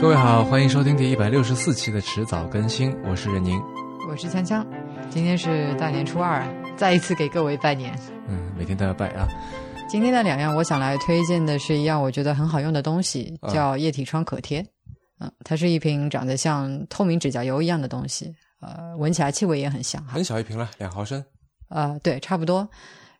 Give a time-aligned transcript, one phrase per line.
[0.00, 3.60] 各位好，欢迎收听第一百六十四期的迟早更新，我是任宁。
[4.08, 4.64] 我是锵锵，
[5.10, 7.92] 今天是大年初二，再一次给各位拜年。
[8.28, 9.26] 嗯，每天都要拜啊。
[9.88, 14.64] 今天的两样，我想来推荐的是一样我觉得很好用的东西，叫液体创可贴。
[15.18, 20.12] 嗯，它是一瓶长得像透明指甲油一样的东西，呃，闻起来气味也很香哈。
[20.12, 21.22] 很小一瓶了，两毫升。
[21.70, 22.66] 呃，对，差不多。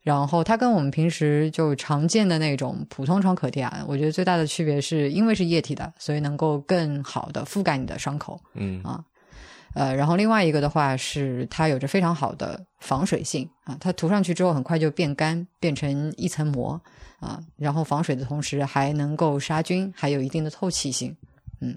[0.08, 8.40] 然后它跟我们平时就常见的那种普通创可贴啊，我觉得最大的区别是因为是液体的，所以能够更好的覆盖你的伤口。
[8.54, 9.04] 嗯啊，
[9.74, 16.80] 呃，然后另外一个的话是它有着非常好的防水性啊，它涂上去之后很快就变干，变成一层膜
[17.20, 21.14] 啊，然后防水的同时还能够杀菌，还有一定的透气性。
[21.60, 21.76] 嗯，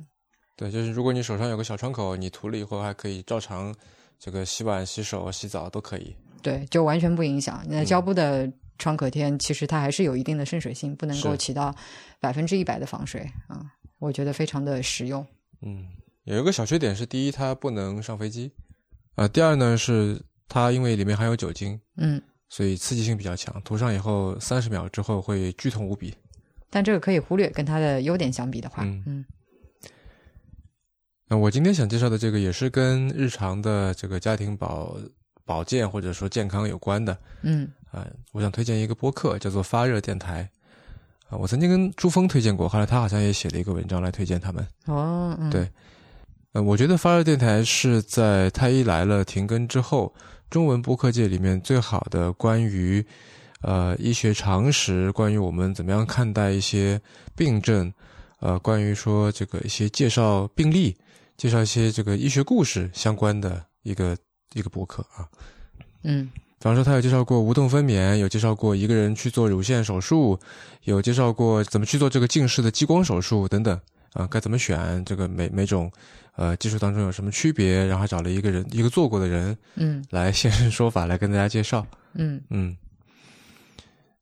[0.55, 3.75] 对，就是如果你手上有个小创口，你涂了以后还可以照常
[4.17, 6.15] 这个洗碗、洗手、洗澡都可以。
[6.41, 7.63] 对，就完全不影响。
[7.67, 11.75] 那胶布的创可贴其实它还是有一定的渗水性，不能够起到
[12.19, 13.65] 百分之一百的防水啊。
[13.99, 15.25] 我觉得非常的实用。
[15.61, 15.85] 嗯，
[16.23, 18.51] 有一个小缺点是，第一它不能上飞机，
[19.15, 26.13] 呃，第二呢是它因为里面含有酒精，嗯，所以刺激性比较强，涂上以后三十秒之后会剧痛无比。
[26.71, 29.25] 但这个可以忽略，跟它的优点相比的话，嗯嗯
[31.27, 34.97] 那我今天想介绍的这个也是跟日常的这个家庭保
[35.51, 37.17] 保健或者说健康有关的。
[37.41, 40.49] 嗯啊、我想推荐一个播客，叫做发热电台。
[41.27, 44.65] 啊、我曾经跟朱峰推荐过，后来他好像也写了一个文章来推荐他们。
[44.85, 45.69] 哦，嗯，对
[46.53, 50.13] 呃，我觉得发热电台是在太医来了停更之后，
[50.49, 53.05] 中文播客界里面最好的关于
[53.61, 56.99] 呃医学常识，关于我们怎么样看待一些
[57.35, 57.91] 病症，
[58.39, 60.95] 呃，关于说这个一些介绍病例，
[61.35, 64.17] 介绍一些这个医学故事相关的一个
[64.53, 65.27] 一个博客啊。
[66.03, 70.39] 嗯比方说，他有介绍过无痛分娩，有介绍过一个人去做乳腺手术，
[70.83, 73.79] 有介绍过怎么去做这个近视的激光手术等等
[74.13, 75.91] 啊，该怎么选这个每每种
[76.35, 81.83] 呃技术当中有什么区别，然后还找了一个人一个做过的人嗯来现身说法来跟大家介绍。
[82.13, 82.77] 嗯嗯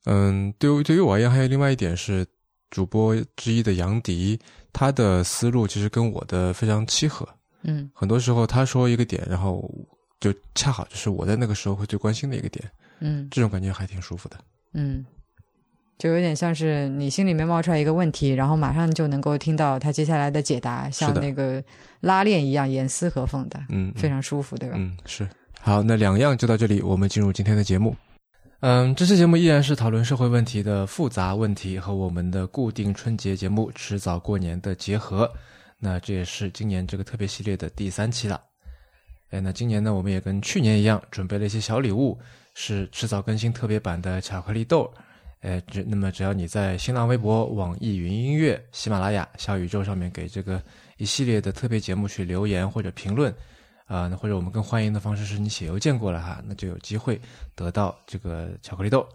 [0.06, 2.26] 嗯，对于对于我而言，还有另外一点是，
[2.70, 4.38] 主播之一的杨迪，
[4.72, 7.28] 他的思路其实跟我的非常契合。
[7.64, 9.70] 嗯很多时候他说一个点，然后
[10.20, 12.64] 就恰好就是我在那个时候会最关心的一个点，
[13.00, 14.36] 嗯这种感觉还挺舒服的。
[14.74, 15.04] 嗯，
[15.98, 21.62] 就有点像是你心里面冒出来一个问题，然后马上就能够听到他接下来的解答，像那个
[22.00, 24.76] 拉链一样严丝合缝的，嗯，非常舒服，对吧？
[24.78, 25.28] 嗯是。
[25.62, 27.96] 好，那两样就到这里，我们进入今天的节目。
[28.60, 35.30] 嗯，这期节目依然是讨论社会问题的复杂问题和我们的固定春节节目迟早过年的结合。
[35.78, 38.40] 那这也是今年这个特别系列的第三期了。
[39.30, 42.18] 哎，那今年呢，我们也跟去年一样，准备了一些小礼物，
[42.54, 44.92] 是迟早更新特别版的巧克力豆。
[45.42, 50.60] 哎，只那么只要你在新浪微博、网易云音乐、喜马拉雅、小宇宙上面给这个
[50.98, 53.32] 一系列的特别节目去留言或者评论，
[53.86, 57.18] 啊、那或者我们更欢迎的方式是你写邮件过来哈，那就有机会
[57.54, 59.08] 得到这个巧克力豆。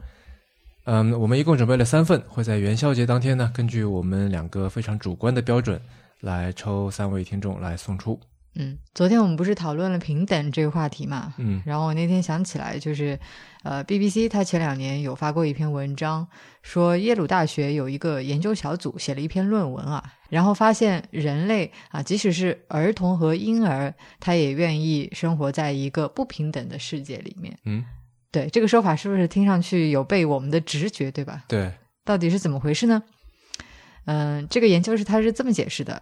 [0.86, 5.80] 嗯，我们一共准备了三份，会在元宵节当天呢，根据我们两个非常主观的标准
[6.22, 8.20] 来抽三位听众来送出。
[8.58, 11.34] 嗯，昨天我们不是讨论了平等这个话题嘛？
[11.38, 13.20] 嗯然后我那天想起来，就是，
[13.64, 16.26] 呃，BBC 它前两年有发过一篇文章，
[16.62, 27.58] 说耶鲁大学有一个研究小组写了一篇论文啊，然后发现人类啊，即使是儿童和婴儿，他也愿意生活在一个不平等的世界里面。
[27.66, 27.84] 嗯，
[28.32, 31.44] 对这个说法是不是听上去有被我们的直觉，对吧？
[31.50, 31.74] 对，
[32.06, 33.04] 到底是怎么回事呢？
[34.06, 36.02] 嗯，这个研究是他是这么解释的：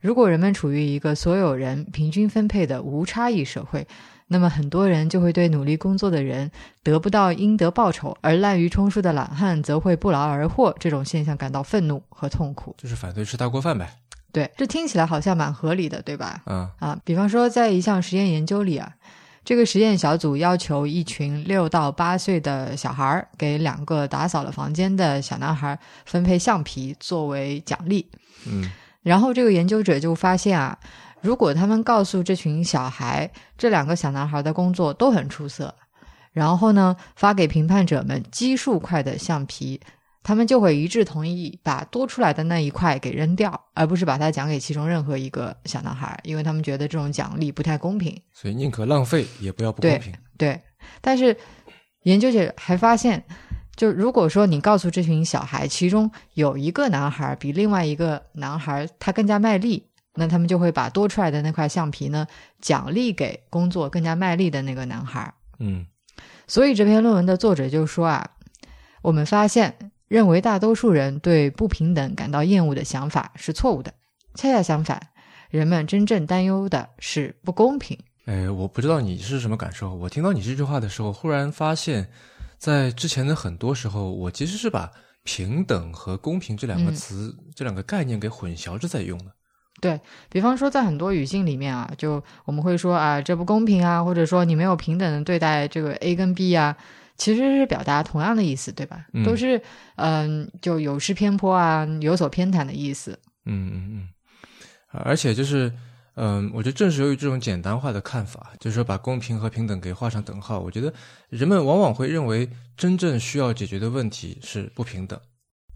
[0.00, 3.86] 如果人们处于一个所有人平均分配的无差异社会，
[4.28, 6.50] 那么很多人就会对努力工作的人
[6.82, 10.74] 得不到应得报酬，而滥竽充数的懒汉则会不劳而获。
[10.78, 12.74] 这种现象感到愤怒和痛苦。
[12.78, 13.90] 就是反对吃大锅饭呗。
[14.30, 16.42] 对，这听起来好像蛮合理的，对吧？
[16.44, 18.92] 啊，啊，比方说，在一项实验研究里啊，
[19.44, 28.06] 这个实验小组要求一群六到八岁的小孩儿给两个打扫了房间的小男孩分配橡皮作为奖励。
[28.46, 28.70] 嗯
[29.08, 30.78] 然后这个研究者就发现啊，
[31.22, 35.74] 如果他们告诉这群小孩，这两个小男孩的工作都很出色，
[36.30, 39.80] 然后呢发给评判者们奇数块的橡皮，
[40.22, 48.14] 他们就会一致同意把多出来的那一块给扔掉，而不是把它奖给其中任何一个小男孩，因为他们觉得这种奖励不太公平。
[48.34, 50.12] 所以宁可浪费也不要不公对平。
[50.36, 50.60] 对，
[51.00, 51.34] 但是
[52.02, 53.24] 研究者还发现，
[53.78, 62.26] 就如果说你告诉这群小孩，其中有一个男孩比另外一个男孩他更加卖力，那他们就会把多出来的那块橡皮呢
[62.60, 65.32] 奖励给工作更加卖力的那个男孩。
[65.60, 65.86] 嗯
[66.48, 68.28] 所以这篇论文的作者就说啊，
[69.00, 73.94] 我们发现认为大多数人对不平等感到厌恶的想法是错误的。
[74.34, 75.00] 恰恰相反，
[75.50, 77.96] 人们真正担忧的是不公平。
[78.24, 79.94] 哎，我不知道你是什么感受。
[79.94, 82.08] 我听到你这句话的时候，忽然发现，
[82.58, 84.90] 在之前的很多时候，我其实是把
[85.22, 89.32] 平等和公平这两个词、这两个概念给混淆着在用的。
[89.80, 96.76] 对比方说，在很多语境里面啊，就我们会说啊，这不公平啊，或者说你没有平等的对待这个 A 跟 B 啊，
[97.16, 99.06] 其实是表达同样的意思，对吧？
[99.24, 99.62] 都是
[99.94, 103.16] 嗯，就有失偏颇啊，有所偏袒的意思。
[103.46, 104.08] 嗯嗯嗯，
[104.90, 105.72] 而且就是
[106.20, 110.92] 嗯，我觉得正是由于这种简单化的看法，就是说把公平和平等给画上等号，我觉得
[111.28, 115.18] 人们往往会认为真正需要解决的问题是不平等。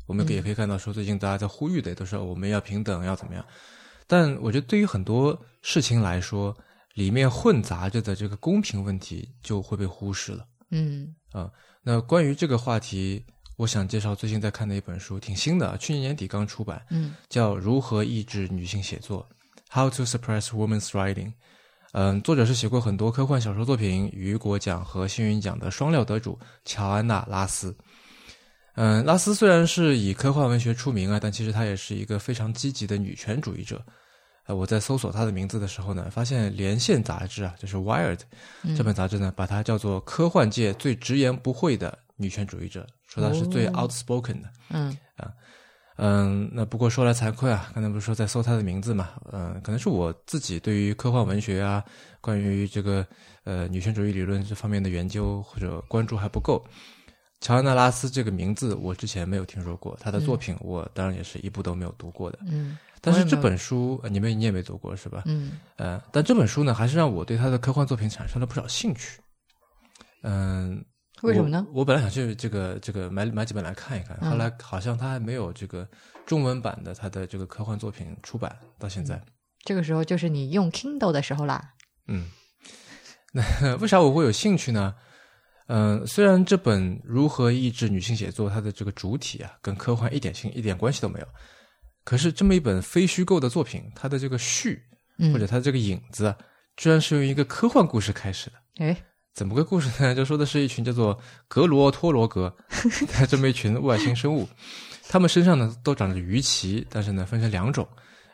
[0.09, 3.47] 我们也可以看到，说最近大家在呼吁的都是我们要平等，要怎么样。
[4.09, 6.55] 但我觉得，对于很多事情来说，
[6.95, 10.45] 里面混杂着的这个公平问题就会被忽视了。
[10.73, 11.49] 嗯啊，
[11.83, 13.25] 那关于这个话题，
[13.57, 19.25] 我想介绍最近在看的一本书，挺新的，去年年底刚出版，嗯，叫《如何抑制女性写作》
[19.73, 21.33] （How to Suppress Women's Writing）。
[21.93, 27.75] 嗯，作者是写过很多科幻小说作品、雨果奖和幸运奖的双料得主乔安娜·拉斯。
[28.75, 33.85] 嗯，拉斯虽然是以科幻文学出名啊，但其实她也是一个非常积极的女权主义者。
[34.47, 38.19] 呃，我在搜索她的名字的时候呢，发现《连线》杂志啊，就是 Wired
[38.75, 44.51] 这本杂志呢，把她叫做科幻界最直言不讳的女权主义者，说她是最 outspoken 的。
[44.71, 45.33] 嗯啊，嗯，
[45.97, 49.11] 那不过说来惭愧啊，刚才不是说在搜他的名字嘛？
[49.33, 51.85] 嗯，可能是我自己对于科幻文学啊，
[52.21, 53.07] 关于这个
[53.45, 56.65] 呃女权主义理论这方面的研究或者关注还不够。
[57.41, 62.39] 乔安娜·拉斯这个名字我之前没有听说过，她的作品我当然也是一部都没有读过的。
[62.47, 65.25] 嗯，但是这本书你们你也没读过是吧？
[65.27, 69.21] 嗯，呃，但这本书呢，还是让我对她的科幻作品产生了不少兴趣。
[70.23, 70.85] 嗯，
[71.23, 71.67] 为什么呢？
[71.73, 75.89] 我本来想去这个这个买买几本来看一看，后来好像他还没有这个
[76.27, 79.23] 中文版的他的这个科幻作品出版到现在。
[79.65, 81.75] 这个时候就是你用 Kindle 的时候啦。
[82.09, 82.29] 嗯，
[83.33, 84.95] 那为啥我会有兴趣呢？
[85.69, 91.27] 嗯，虽然这本《如何抑制女性写作》它的这个主体啊，跟科幻一点性一点关系都没有，
[92.05, 94.83] 可是这么一本非虚构的作品，它的这个序
[95.33, 96.35] 或者它的这个影子，
[96.77, 98.57] 居然是用一个科幻故事开始的。
[98.85, 98.97] 哎，
[99.35, 100.15] 怎么个故事呢？
[100.17, 101.19] 就说的是一群叫做
[101.49, 102.55] 格罗托罗格
[103.29, 104.49] 这么一群外星生物，
[105.09, 107.87] 他们身上呢都长着鱼鳍，但是呢分成两种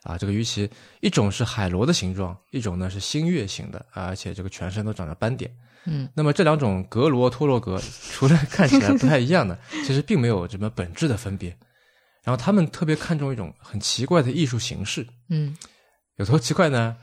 [0.02, 0.68] 啊，这个鱼鳍
[1.00, 5.50] 一种是海螺的形状，一种呢是星月形的，而且这个全身都长着斑点。
[5.84, 7.80] 嗯，那么这两种格罗托罗格，
[8.10, 11.56] 除了看起来不太一样的，其实并没有什么本质的分别。
[12.24, 15.06] 然后他们特别看重一种很奇怪的艺术形式。
[15.30, 15.56] 嗯，
[16.16, 16.96] 有多奇怪呢？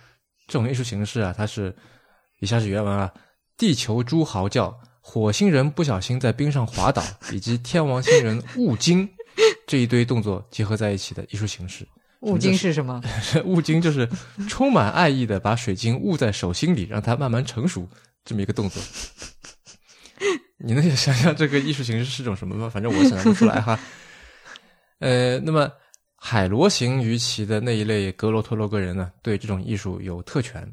[0.47, 1.75] 这种艺术形式啊，它是
[2.41, 3.11] 以下是原文啊：
[3.57, 9.07] 地球猪嚎叫，火星人不小心在冰上滑倒，以及天王星人悟精
[9.67, 11.87] 这一堆动作结合在一起的艺术形式。
[12.21, 13.01] 雾精是什么？
[13.45, 14.09] 雾精就是
[14.49, 17.87] 充满爱意的把水晶捂在手心里，让它慢慢成熟。
[18.23, 18.81] 这么一个动作，
[20.57, 22.67] 你能想象这个艺术形式是种什么吗？
[22.67, 23.79] 反正我想象不出来哈。
[24.97, 25.71] 呃，那么
[26.15, 30.67] 海螺形鱼鳍的那一类格罗托洛格人呢，对这种艺术有特权。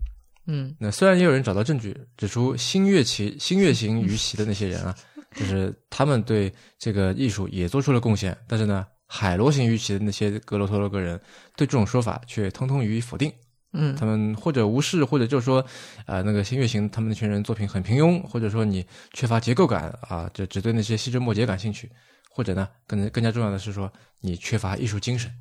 [0.46, 4.94] 嗯，那虽然也有人找到证据指出新月旗、新月形鱼鳍的那些人啊，
[5.34, 11.20] 就是他们对这个艺术也做出了贡献，但是呢，海螺形鱼鳍的那些格罗托罗格人
[11.56, 13.32] 对这种说法却通通予以否定。
[13.74, 15.64] 嗯，他们或者无视，或者就是说，
[16.04, 18.84] 啊，那个新月形他们那群人作品很平庸，或者说你
[19.14, 21.90] 缺乏结构感啊，就只对那些细枝末节感兴趣，
[22.30, 25.32] 或者呢，更更加重要的是说，你缺乏艺术精神。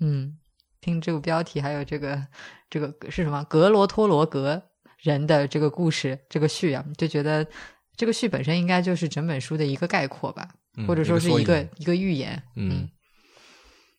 [0.00, 0.36] 嗯，
[0.80, 2.20] 听这个标题，还有这个
[2.70, 4.62] 这个是什么格罗托罗格
[4.98, 7.46] 人的这个故事，这个序啊，就觉得
[7.96, 10.48] 这个序本身应该就是整本书的一个概括吧，
[10.86, 12.42] 或者说是一个一个预言。
[12.56, 12.88] 嗯。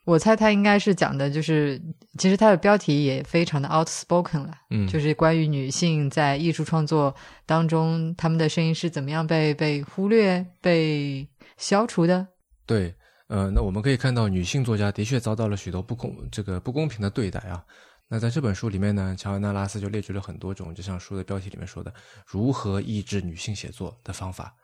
[0.06, 1.78] 我猜他应该是讲的，就是
[2.18, 7.14] 其实他的标题也非常的 outspoken 了，嗯，就是关于女性在艺术创作
[7.46, 12.26] 当中，她们的声音是怎么样被被忽略、被消除的。
[12.66, 12.96] 对，
[13.28, 17.64] 呃，那我们可以看到，女性作家的确遭到了许多不公这个不公平的对待啊。
[18.08, 21.94] 那在这本书里面呢，乔安娜拉斯就列举了很多种，就像书的标题里面说的，
[22.26, 24.56] 如何抑制女性写作的方法。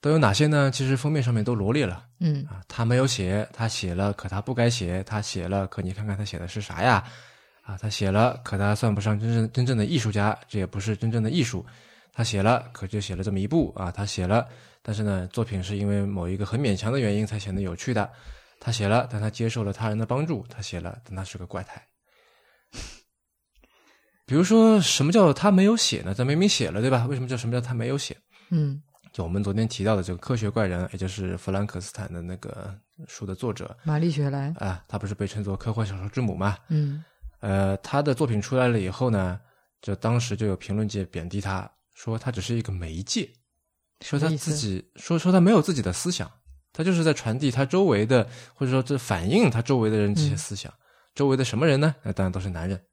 [0.00, 0.70] 都有哪些呢？
[0.70, 2.04] 其实封面上面都罗列了。
[2.18, 7.04] 嗯啊，他没有写，他写了，可他不该写；他写了，可你看看他写的是啥呀？
[7.62, 11.64] 啊，他写了，可他算不上真正真正的艺术家，这也不是真正的艺术。
[12.12, 13.90] 他写了，可就写了这么一部啊。
[13.90, 14.46] 他写了，
[14.82, 18.10] 但是呢，作品是因为某一个很勉强的原因才显得有趣的。
[18.60, 20.46] 他写了，但他接受了他人的帮助。
[20.48, 21.82] 他写了，但他是个怪胎。
[24.24, 26.14] 比如说，什么叫他没有写呢？
[26.14, 27.06] 他明明写了，对吧？
[27.06, 28.16] 为什么叫什么叫他没有写？
[28.50, 28.82] 嗯。
[29.12, 32.74] 就我们昨天提到的这个科学怪人，也就是弗兰克斯坦的那个
[33.06, 36.56] 书的作者玛丽雪莱，啊，他不是被称作科幻小说之母吗？
[36.68, 37.04] 嗯
[37.40, 39.38] 呃，他的作品出来了以后呢，
[39.82, 41.70] 就当时就有评论界贬低他，
[42.02, 43.30] 说他只是一个媒介，
[44.00, 46.28] 说他自己说说他没有自己的思想，
[46.72, 50.72] 他就是在传递他周围的，或者说这反映他周围的人这些嗯思想。
[51.14, 51.94] 周围的什么人呢？
[52.02, 52.84] 那当然都是男人。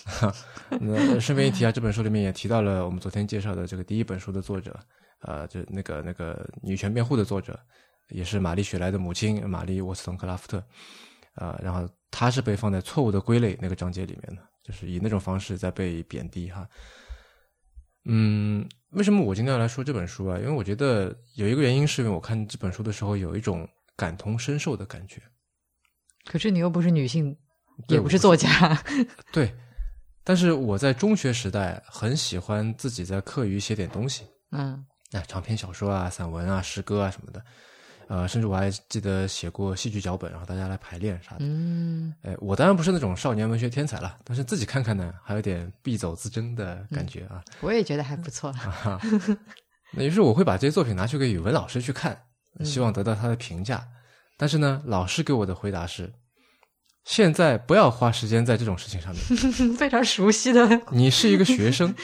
[0.78, 4.78] 那顺便一提啊，这本书里面也提到了我们昨天介绍的这个第一本书的作者，
[5.22, 7.58] 呃，就那个那个女权辩护的作者，
[8.10, 10.62] 也是玛丽雪莱的母亲玛丽沃斯通克拉夫特，
[11.36, 16.68] 啊、然后她是被放在错误的归类那个章节里面的，就是以那种方式在被贬低哈。
[18.04, 20.38] 嗯，为什么我今天要来说这本书啊？
[20.38, 25.22] 因为我觉得有一个原因是因为我看这本书的时候有一种感同身受的感觉。
[26.24, 27.36] 可是你又不是女性，
[27.88, 28.76] 也不是作家，
[29.32, 29.54] 对，
[30.24, 37.44] 但是我在中学时代很喜欢自己在课余写点东西，嗯哎，长篇小说啊、散文啊、诗歌啊什么的，
[38.08, 41.38] 呃，甚至我还记得写过戏剧脚本，然后大家来排练啥的。
[41.40, 47.42] 嗯哎，我当然不是那种少年文学天才了，但是自己看看呢，还有点必走自珍的感觉啊。
[47.60, 48.50] 我也觉得还不错。
[48.50, 49.00] 啊哈，
[49.92, 52.20] 那于是我会把这些作品拿去给语文老师去看，
[52.58, 53.86] 嗯希望得到他的评价。
[54.36, 56.12] 但是呢，老师给我的回答是：
[57.04, 59.22] 现在不要花时间在这种事情上面。
[59.76, 61.94] 非常熟悉的，你是一个学生，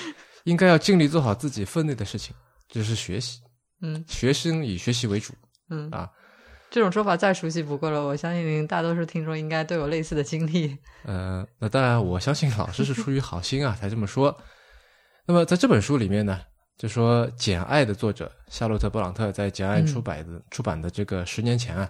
[0.45, 2.35] 应该要尽力做好自己分内的事情，
[2.69, 3.41] 就是学习。
[3.81, 5.33] 嗯学生以学习为主
[5.71, 6.11] 嗯啊。
[6.71, 10.77] 这种说法再熟悉不过了，我相信大多数听众应该都有类似的经历。
[11.05, 14.39] 呃，那当然，我相信老师是出于好心啊才这么说。
[15.25, 16.39] 那么在这本书里面呢，
[16.77, 21.89] 就说《简爱》的作者夏洛特·布朗特在《简爱》出版的、出版的这个十年前啊，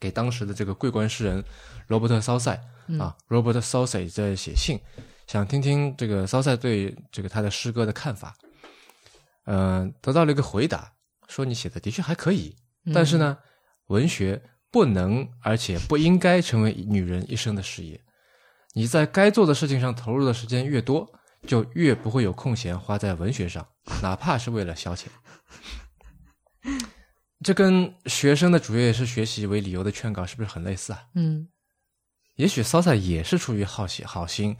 [0.00, 1.44] 给当时的这个桂冠诗人
[1.86, 2.60] 罗伯特·骚塞
[2.98, 4.80] 啊，Robert Saucy 在写信，
[5.28, 8.34] 想听听这个骚塞对这个他的诗歌的看法。
[9.46, 10.92] 嗯、得到了一个回答，
[11.28, 12.56] 说你写的的确还可以，
[12.94, 13.36] 但是呢，
[13.88, 18.00] 文学不能而且不应该成为女人一生的事业。
[18.74, 21.12] 你在该做的事情上投入的时间越多，
[21.46, 23.66] 就越不会有空闲花在文学上，
[24.02, 25.06] 哪怕是为了消遣。
[27.44, 31.04] 这跟学生的主业是学习为理由的劝告是不是很类似啊？
[31.14, 31.48] 嗯
[32.36, 34.56] 也许骚塞也是出于好奇好心，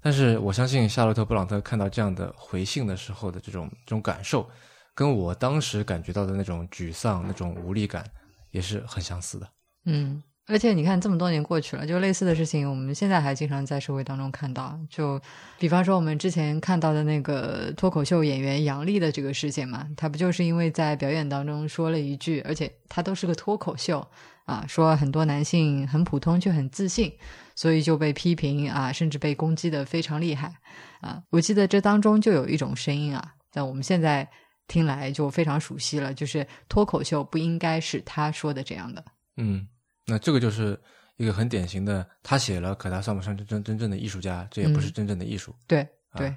[0.00, 4.48] 但是我相信夏洛特·布朗特看到这样的回信的时候的这种这种感受，
[4.96, 8.02] 跟我当时感觉到的那种沮丧、那种无力感
[8.50, 9.46] 也是很相似的。
[9.84, 14.78] 嗯，而且你看，这么多年过去了，就类似的事情，我们现在还经常在社会当中看到。
[14.88, 15.20] 就
[15.58, 24.04] 比方说，我们之前看到的那个脱口秀演员杨笠的这个事件嘛，他不就是因为在表演当中说了一句，而且他都是个脱口秀
[24.46, 27.12] 啊，说很多男性很普通却很自信，
[27.54, 30.54] 所以就被批评啊，甚至被攻击的非常厉害
[31.02, 31.22] 啊。
[31.28, 34.26] 我记得这当中就有一种声音啊，但我们现在
[34.68, 39.04] 听来就非常熟悉了，就是脱口秀不应该是他说的这样的。
[39.36, 39.66] 嗯，
[40.06, 40.78] 那这个就是
[41.16, 45.54] 一个很典型的，他写了，可他算不上真正真正的艺术家，这也不是嗯真正的艺术。
[45.66, 45.80] 对
[46.10, 46.36] 啊对，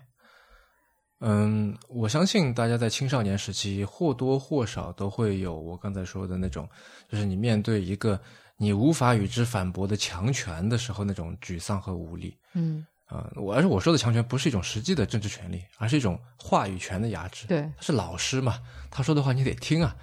[1.19, 6.67] 嗯，我相信大家在青少年时期或多或少都会有我刚才说的那种，
[7.09, 8.19] 就是你面对一个
[8.57, 12.37] 你无法与之反驳的强权的时候那种沮丧和无力。
[12.53, 17.47] 嗯，啊、我而且我说的强权不是一种实际的政治权利，而是一种话语权的压制。
[17.47, 18.59] 对，他是老师嘛，
[18.91, 19.95] 他说的话你得听啊，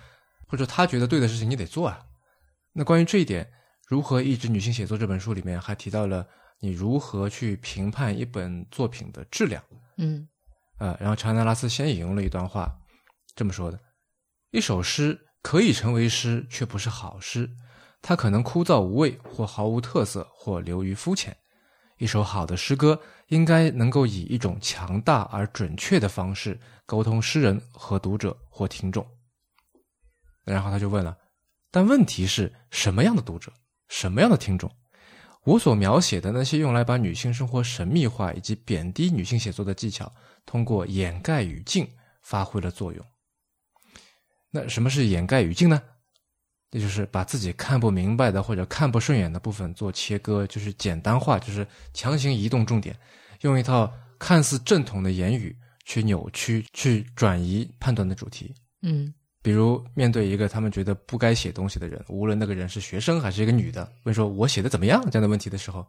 [0.49, 2.05] 或者他觉得对的事情你得做啊。
[2.73, 3.45] 那关于这一点，
[3.87, 6.27] 《如何抑制女性写作》这本书里面还提到了
[6.59, 9.63] 你如何去评判一本作品的质量。
[9.99, 10.29] 嗯
[10.79, 12.77] 呃，然后查纳拉斯先引用了一段话，
[13.37, 13.79] 这么说的：
[14.51, 17.49] 一首诗可以成为诗，却不是好诗。
[18.03, 21.37] 它可能枯燥无味，或毫无特色，或流于肤浅。
[21.99, 29.07] 一首好的诗歌应该能够以一种强大而准确的方式沟通诗人和读者或听众。
[30.45, 31.17] 然后他就问了：
[31.71, 33.53] 但问题是什么样的读者，
[33.89, 34.71] 什么样的听众？
[35.45, 40.13] 我所描写的那些用来把女性生活神秘化以及贬低女性写作的技巧，
[40.45, 41.89] 通过掩盖语境
[42.23, 43.05] 发挥了作用。
[44.51, 45.83] 那什么是掩盖语境呢？
[46.77, 52.95] 这就是把自己看不明白的或者看不顺眼的部分做切割，就是简单化，就是强行移动重点，
[53.41, 55.57] 用一套看似正统的言语
[55.87, 58.55] 去扭曲、去转移判断的主题。
[58.83, 59.11] 嗯
[59.43, 65.87] 比如面对一个他们觉得不该写东西的人，无论那个人是学生还是一个女的，问说我写的怎么样这样的问题的时候，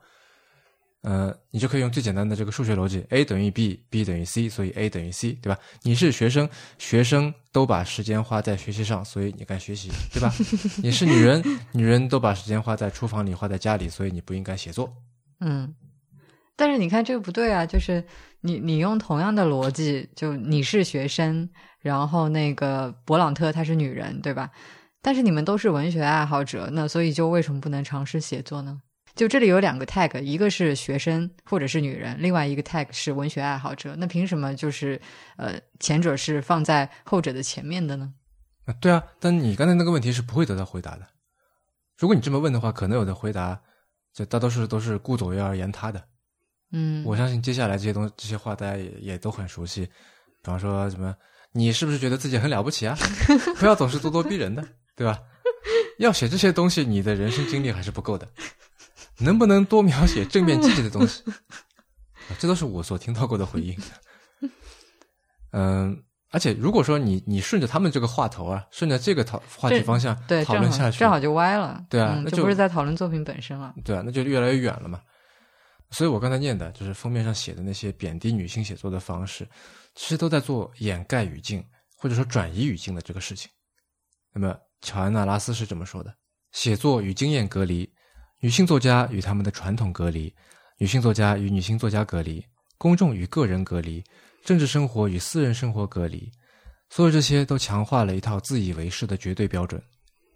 [1.07, 5.57] 呃，你就可以用最简单的这个数学逻辑，a 等于 b，b 等于 c，所以 a 等于 c，对吧？
[5.83, 10.29] 你是学生，学生都把时间花在学习上，所以你该学习，对吧？
[10.83, 14.93] 你是女人，女人都把时间花在厨房里，花在家里，所以你不应该写作。
[15.39, 15.73] 嗯，
[16.57, 18.03] 但是你看这个不对啊，就是
[18.41, 21.49] 你你用同样的逻辑，就你是学生，
[21.79, 24.51] 然后那个勃朗特她是女人，对吧？
[25.01, 28.81] 但是你们都是文学爱好者，那所以就为什么不能尝试写作呢？
[29.17, 33.95] 就这里有两个 tag，一个是学生或者是女人，另外一个 tag 是文学爱好者。
[33.97, 35.01] 那凭什么就是
[35.37, 38.13] 呃前者是放在后者的前面的呢？
[38.65, 41.07] 啊，对啊，但你刚才那个问题是不会得到回答的。
[41.97, 43.59] 如果你这么问的话，可能有的回答
[44.13, 46.03] 就大多数都是顾左右而言他的。
[46.71, 49.83] 嗯，我相信接下来这些东这些话大家也也都很熟悉。
[49.85, 51.15] 比方说什么，
[51.53, 52.95] 你是不是觉得自己很了不起啊？
[53.57, 54.63] 不要总是咄咄逼人的，
[54.95, 55.19] 对吧？
[55.97, 58.27] 要写这些东西，你的人生经历还是不够的。
[59.19, 61.23] 能不能多描写正面积极的东西？
[62.39, 63.77] 这都是我所听到过的回应。
[65.51, 71.81] 嗯，而且如果说你你顺着他们这个话头啊，顺着这个讨话题方向对讨论下去，正好就歪了。
[71.89, 73.73] 对啊，嗯、那就不是在讨论作品本身了。
[73.85, 75.01] 对啊，那就越来越远了嘛。
[75.91, 79.47] 所以我刚才念的就是封面上写的那些贬低女性写作的方式，
[79.95, 81.63] 其实都在做掩盖语境
[81.95, 83.49] 或者说转移语境的这个事情。
[84.33, 86.13] 那么乔安娜拉斯是这么说的：
[86.51, 87.89] 写作与经验隔离。
[88.39, 90.31] 女性作家与他们的传统隔离，
[90.77, 92.45] 女性作家与女性作家隔离，
[92.77, 94.03] 公众与个人隔离，
[94.45, 96.31] 政治生活与私人生活隔离，
[96.89, 99.81] 所有这些都强化了一套自以为是的绝对标准。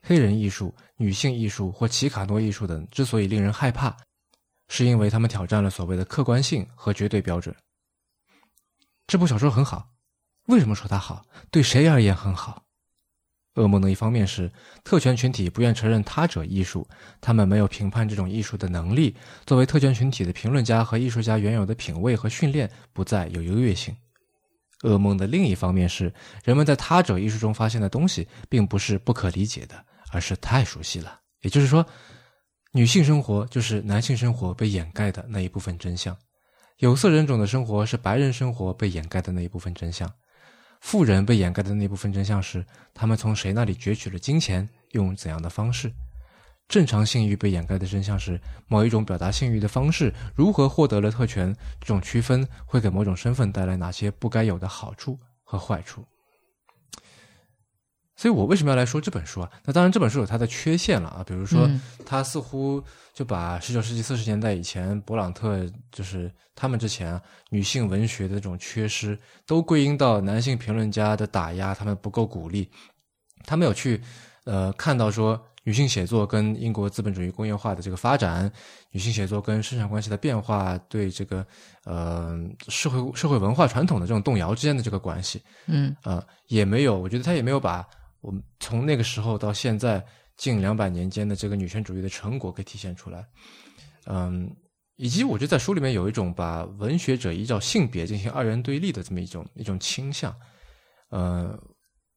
[0.01, 3.95] 黑人艺术、女性艺术或奇卡诺艺术等之所以令人害怕，
[4.67, 7.55] 是因为他们挑战了所谓的客观性和绝对标准。
[9.05, 9.87] 这部小说很好，
[10.47, 11.23] 为什么说它好？
[11.51, 12.63] 对谁而言很好？
[13.55, 14.49] 噩梦的一方面是，
[14.83, 16.87] 特权群体不愿承认他者艺术，
[17.19, 19.15] 他们没有评判这种艺术的能力。
[19.45, 23.95] 作为特权群体的评论家和艺术家原有的品味和训练不再有优越性。
[24.83, 29.75] 噩梦的另一方面是，人们在他者艺术中发现的东西，并不是不可理解的，
[30.11, 31.19] 而是太熟悉了。
[31.41, 31.85] 也就是说，
[32.71, 36.15] 女性生活就是男性生活被掩盖的那一部分真相；
[36.77, 40.09] 有色人种的生活是白人生活被掩盖的那一部分真相。
[40.81, 45.89] 富人被掩盖的那部分真相是，他们从谁那里攫取了金钱，用怎样的方式；
[46.67, 51.55] 正常性欲被掩盖的真相是，某一种表达性欲的方式如何获得了特权。
[51.79, 56.03] 这种区分会给某种身份带来哪些不该有的好处和坏处。
[58.21, 59.49] 所以我为什么要来说这本书啊？
[59.65, 61.67] 那当然，这本书有它的缺陷了啊，比如说，
[62.05, 62.79] 它似乎
[63.15, 72.69] 就把十九世纪四十年代以前勃朗特就是他们之前啊女性文学的这种缺失，都归因到男性评论家的打压，他们不够鼓励，
[73.43, 73.99] 他没有去
[74.43, 78.51] 呃看到说女性写作跟英国资本主义工业化的这个发展，
[78.91, 81.43] 女性写作跟生产关系的变化对这个
[81.85, 87.83] 呃社会社会文化传统的这种动摇之间的这个关系，嗯呃也没有，我觉得他也没有把。
[88.21, 90.03] 我们从那个时候到现在
[90.37, 93.27] 近两百年间的这个女权主义的成果给体现出来，
[94.05, 94.49] 嗯，
[94.95, 100.35] 以及我觉得在书里面有一种把文学者依照性别进行二元对立的这么一种一种倾向，
[101.09, 101.59] 呃，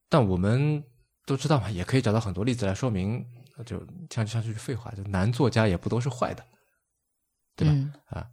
[0.08, 0.82] 但我们
[1.26, 3.24] 都知道嘛，也可以找到很多例子来说明，
[3.66, 6.44] 就像像这句废话，就男作家也不都是坏的，
[7.56, 7.74] 对吧？
[7.74, 8.26] 嗯啊，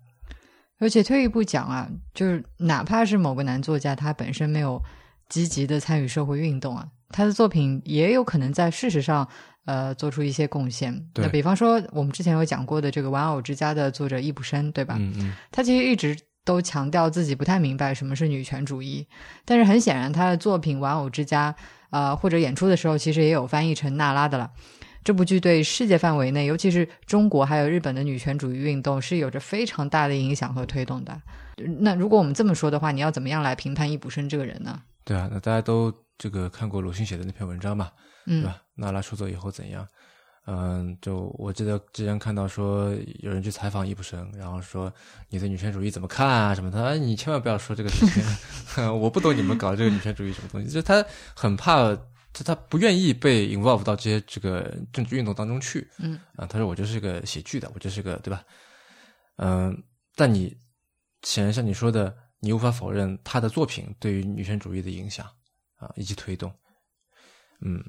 [0.80, 4.82] 而且退一步讲啊，就是哪怕是某个男作家，他本身没有
[5.30, 6.90] 积极的参与社会运动啊。
[7.12, 9.28] 他的作品也有可能在事实上，
[9.66, 11.06] 呃，做出一些贡献。
[11.16, 14.96] 那比方说，我们之前有讲过的这个《玩偶之家》的作者易卜生，对吧？
[14.98, 19.08] 嗯嗯，他其实一直都强调自己不太明白什么是女权主义，
[19.46, 21.52] 但是很显然，他的作品《玩偶之家》
[21.92, 24.50] 呃，或者演出的时候，其实也有翻译成娜拉的了。
[25.04, 31.20] 这部剧对世界范围内，尤其是中国还有日本的女权主义运动是有着非常大的影响和推动的。
[31.80, 34.80] 那如果我们这么说的话，你要怎么样来评判易卜生这个人呢？
[35.04, 35.94] 对啊，那大家都。
[36.22, 37.92] 这个看过鲁迅写的那篇文章嘛，
[38.28, 38.62] 对吧？
[38.76, 39.88] 娜拉出走以后怎样？
[40.46, 44.94] 嗯，就我记得之前看到说有人去采访易卜生，然后说
[45.30, 46.54] 你对女权主义怎么看啊？
[46.54, 46.96] 什么的？
[46.96, 48.24] 你千万不要说这个事情，
[49.02, 50.70] 我不懂你们搞这个女权主义什么东西。
[50.70, 51.04] 就他
[51.36, 51.92] 很怕，
[52.34, 55.90] 就他不愿意被 involve 到这些这个政治运动当中去。
[55.98, 58.44] 嗯啊，他说我就是个写剧的，我就是个对吧？
[59.38, 59.76] 嗯，
[60.16, 60.56] 但你
[61.24, 65.26] 显然像你说的，你无法否认他的作品对于女权主义的影响。
[65.82, 66.54] 啊，以及推动，
[67.60, 67.84] 嗯，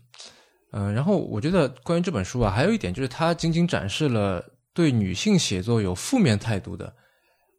[0.70, 6.90] 呃，然后我觉得关于这本书啊，还有一点就是它仅仅展示了对女性写作有负面态度的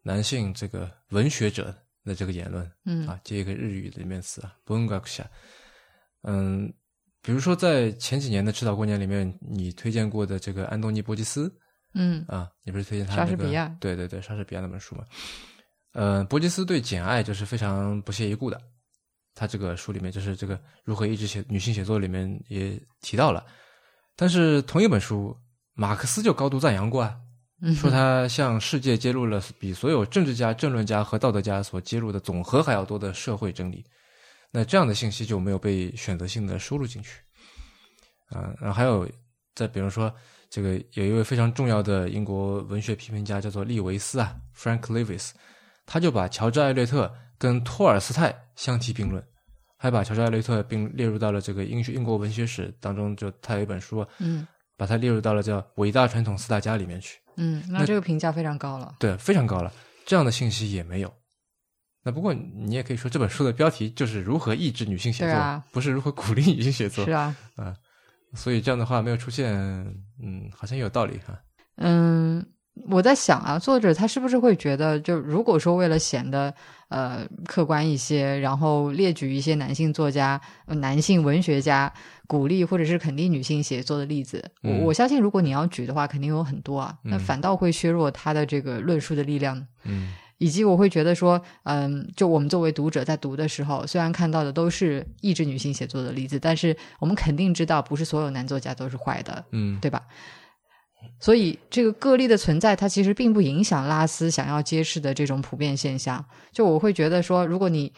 [0.02, 1.72] 男性这个文学者
[2.04, 5.30] 的这个言论，嗯啊，接一个日语的面词啊，不用 k 下，
[6.22, 6.72] 嗯，
[7.22, 11.48] 比如说在前几年的《赤道过年》里面，你推荐过的这个安东尼·波吉斯，
[11.94, 13.74] 嗯啊，你不是推荐他莎士比亚？
[13.78, 15.04] 对对对，莎士比亚那本书嘛，
[15.92, 18.60] 呃，波吉斯对《简爱》就是非常不屑一顾的。
[19.34, 23.44] 他这个书里面就是这个如何抑制写女性写作里面也提到了，
[24.16, 25.36] 但是同一本书，
[25.74, 27.16] 马克思就高度赞扬过啊，
[27.76, 33.84] 说他向世界揭露了比所有政治家、政论家和道德家所揭露的总和还要多的社会真理。
[34.50, 37.20] 那这样的信息就没有被选择性的输入进去。
[38.30, 39.08] 啊，然后还有，
[39.54, 40.12] 再比如说，
[40.48, 45.30] 这个有一位非常重要的英国文学批评家叫做利维斯啊，Frank Lewis，
[45.86, 47.12] 他就把乔治艾略特
[47.44, 49.22] 跟托尔斯泰相提并论，
[49.76, 57.18] 还把乔治艾略特并列入到了这个英英国文学史当中，就他有一本书，嗯把他列入到了叫伟大传统四大家里面去。
[57.36, 58.94] 嗯，那这个评价非常高了。
[58.98, 59.70] 对，非常高了。
[60.06, 61.12] 这样的信息也没有。
[62.02, 67.76] 那不过你也可以说，这本书的标题就是如何抑制女性写作，啊不是如何鼓励女性写作是啊，啊。
[68.32, 69.52] 所以这样的话没有出现，
[70.18, 71.38] 嗯，好像也有道理哈。
[71.76, 72.42] 嗯，
[72.88, 76.52] 我在想啊，作者他是不是会觉得，就如果说为了显得
[76.88, 81.92] 呃客观一些，然后列举一些男性作家、呃男性文学家
[82.26, 89.66] 鼓励或者是肯定女性写作的例子，嗯我我相信如果你要举的话，肯定有很多啊，那嗯反倒会削弱他的这个论述的力量。
[89.84, 100.02] 嗯以及我会觉得说，嗯，就我们作为读者在读的时候，虽然看到的都是抑制女性写作的例子，但是我们肯定知道，不是所有男作家都是坏的，嗯对吧？
[101.20, 106.24] 所以这个个例的存在，它其实并不影响拉斯想要揭示的这种普遍现象。
[106.52, 107.92] 就我会觉得说，如果你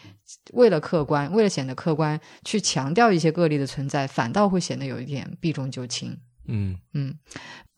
[0.53, 6.17] 为了客观，为了显得客观，去强调一些个例的存在，反倒会显得有一点避重就轻。
[6.49, 7.13] 嗯嗯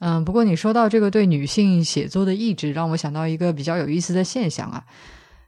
[0.00, 4.84] 嗯，不过你说到这个对女性写作的抑制，让我想到一个比较有意思的现象啊，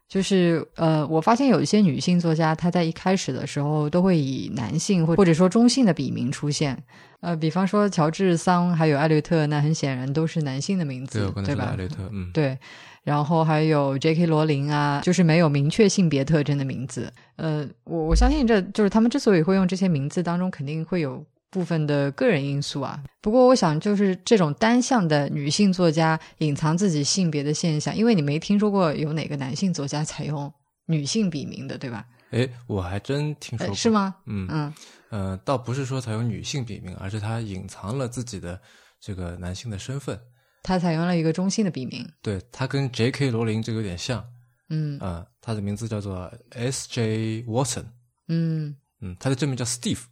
[0.09, 6.83] 就是呃，我发现有一些女性作家，她在一开始的时候都会以男性或或者说中性的笔名出现，
[7.21, 11.77] 呃，比方说乔治桑还有艾略特，那很显然都是男性的名，字对吧艾？
[11.77, 12.59] 略特，嗯，对，
[13.03, 14.27] 然后还有 J.K.
[14.27, 17.13] 罗琳啊，就是没有明确性别特征的名字。
[17.37, 22.99] 呃，我我相信这就是他们之所以会用这些名字当中，肯定会有部分的个人因素啊。
[23.21, 30.51] 不过，我想就是这种单向的女性作家隐藏自己性别的现象，因为你没听说过有哪个男性作家采用
[30.87, 32.07] 女性笔名的，对吧？
[32.31, 33.91] 哎，我还真听说呃，过，是？
[33.91, 34.15] 吗？
[34.25, 34.73] 嗯嗯
[35.11, 38.61] 呃，倒不是说采用女性笔名，而是他隐藏了自己的
[39.01, 40.19] 这个男性的身份。
[40.63, 42.07] 他采用了一个中性的笔名。
[42.23, 43.31] 对他跟 J.K.
[43.31, 44.25] 罗琳这个有点像
[44.69, 47.43] 嗯啊、他的名字叫做 S.J.
[47.45, 47.85] Watson，
[48.29, 50.03] 嗯嗯，他的真名叫 Steve，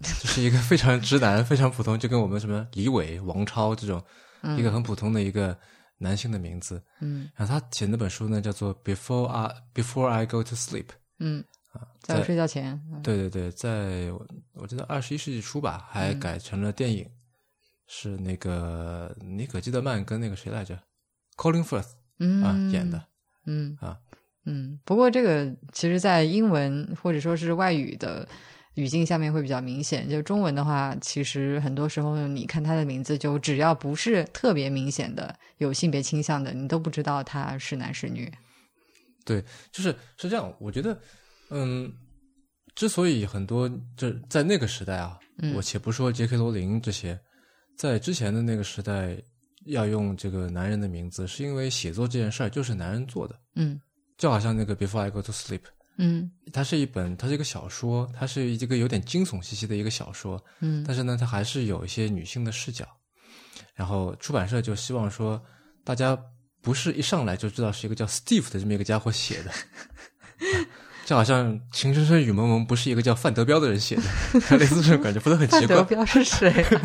[0.00, 4.02] 就是一个非常直男、非常普通，就跟我们什么李伟、王超这种
[4.42, 5.56] 嗯一个很普通的一个
[5.98, 6.82] 男性的名字。
[7.00, 10.86] 嗯然后他写那本书呢，叫做《Before I Before I Go to Sleep》。
[11.20, 11.44] 嗯，
[12.00, 12.72] 在我睡觉前。
[12.92, 17.08] 嗯对对对，在我我记得二十一世纪初吧，还嗯改成了电影，
[17.86, 20.78] 是那个尼可基德曼跟那个谁来着
[21.36, 23.04] ，Colin Firth 嗯啊、演的
[23.46, 23.98] 嗯啊。
[24.46, 28.26] 嗯，不过这个其实，在英文或者说是外语的
[28.74, 30.08] 语境下面会比较明显。
[30.08, 38.32] 就中文的话，其实很多时候你看他的名字，就只要不是特别明显的有性别倾向的，你都不知道他是男是女。
[39.26, 40.52] 对，就是是这样。
[40.58, 40.98] 我觉得，
[41.50, 41.92] 嗯，
[42.74, 45.54] 之所以很多就在那个时代啊，嗯。
[45.54, 47.18] 我且不说杰克罗琳这些，
[47.76, 49.16] 在之前的那个时代
[49.66, 53.80] 要用这个男人的名字，是因为写作这件事儿就是男人做的，嗯。
[54.16, 55.62] 就好像那个 Before I Go to Sleep，
[55.96, 56.30] 嗯。
[56.52, 60.84] 它是一本，它是一个小说，它是一个有点惊悚兮兮的一个小说，嗯。
[60.86, 62.86] 但是呢，它还是有一些女性的视角。
[63.74, 65.42] 然后出版社就希望说，
[65.84, 66.18] 大家
[66.60, 69.56] 不是一上来就知道是一个叫 Steve 的这么一个家伙写的，啊
[71.10, 73.96] 就好像《情深深雨蒙蒙》不是一个叫范德彪的人写
[74.48, 76.82] 的，类似这种感觉，不是很奇怪范德，彪是谁、啊？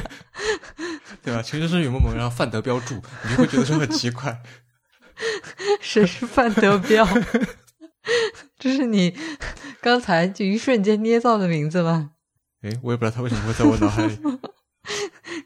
[1.22, 1.42] 对吧？
[1.44, 4.42] 《情深深雨蒙蒙》，然后范德彪住，你就会觉得说很奇怪。
[5.80, 7.08] 谁是范德彪？
[8.58, 9.16] 这是你
[9.80, 12.10] 刚才就一瞬间捏造的名字吗？
[12.66, 14.18] 诶，我也不知道他为什么会在我脑海里。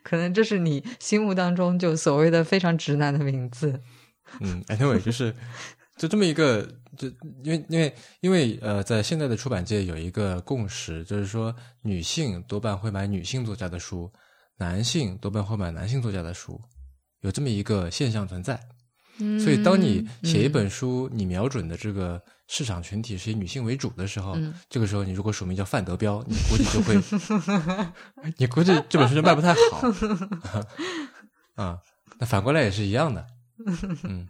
[0.04, 3.82] 可能这是你心目当中就所谓的非常直男的名字。
[4.40, 5.36] 嗯，anyway，就是
[6.00, 6.66] 就这么一个，
[6.98, 7.10] 就
[7.44, 14.10] 因为因为因为呃，在现在的出版界有一个共识，就是说女性多半会买女性作家的书，
[14.58, 16.60] 男性多半会买男性作家的书，
[17.20, 18.58] 有这么一个现象存在。
[19.44, 26.96] 所以，当你写一本书，你瞄准的这个市场群体是以女性为主的时候，嗯这个时候你如果署名叫范德彪，你估计就会，
[28.40, 29.82] 你估计这本书就卖不太好
[31.62, 31.78] 啊。
[32.18, 33.28] 那反过来也是一样的，
[34.04, 34.30] 嗯。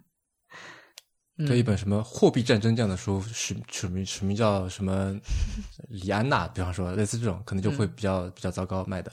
[1.39, 1.47] 嗯。
[1.47, 5.19] 对一本什么货币战争这样的书，署署名署名叫什么
[5.87, 9.09] 李安娜，比方说类似这种，可能就会比较、比较糟糕卖的。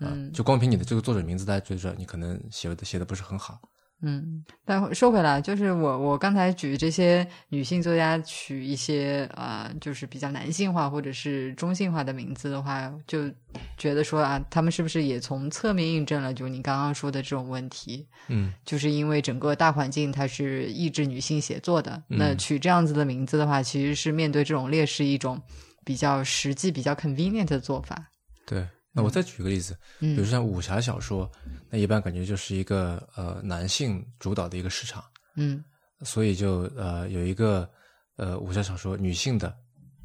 [0.00, 0.30] 啊、嗯。
[0.32, 3.58] 就光凭你的这个作者名字，大家觉得说你可能写的写的不是很好
[4.00, 13.28] 嗯，但说回来，就是我我刚才举这些女性作家取一些呃，就是比较男性化或者是中性化的名字的话，就
[13.76, 18.06] 觉得说啊，他们是不是也从侧面印证了就你刚刚说的这种问题？
[18.28, 25.42] 嗯就是因为整个大环境它是抑制女性写作的，嗯那取这样子的名字的话，其实是面对这种劣势一种
[25.84, 28.10] 比较实际、比较 convenient 的做法。
[28.46, 28.64] 对。
[28.98, 30.26] 那我再举个例子，比如嗯。
[30.26, 31.30] 像武侠小说，
[31.70, 35.02] 那一般感觉就是一个呃男性主导的一个市场，
[35.36, 35.64] 嗯。
[36.02, 37.68] 所以就呃有一个
[38.16, 39.56] 呃武侠小说女性的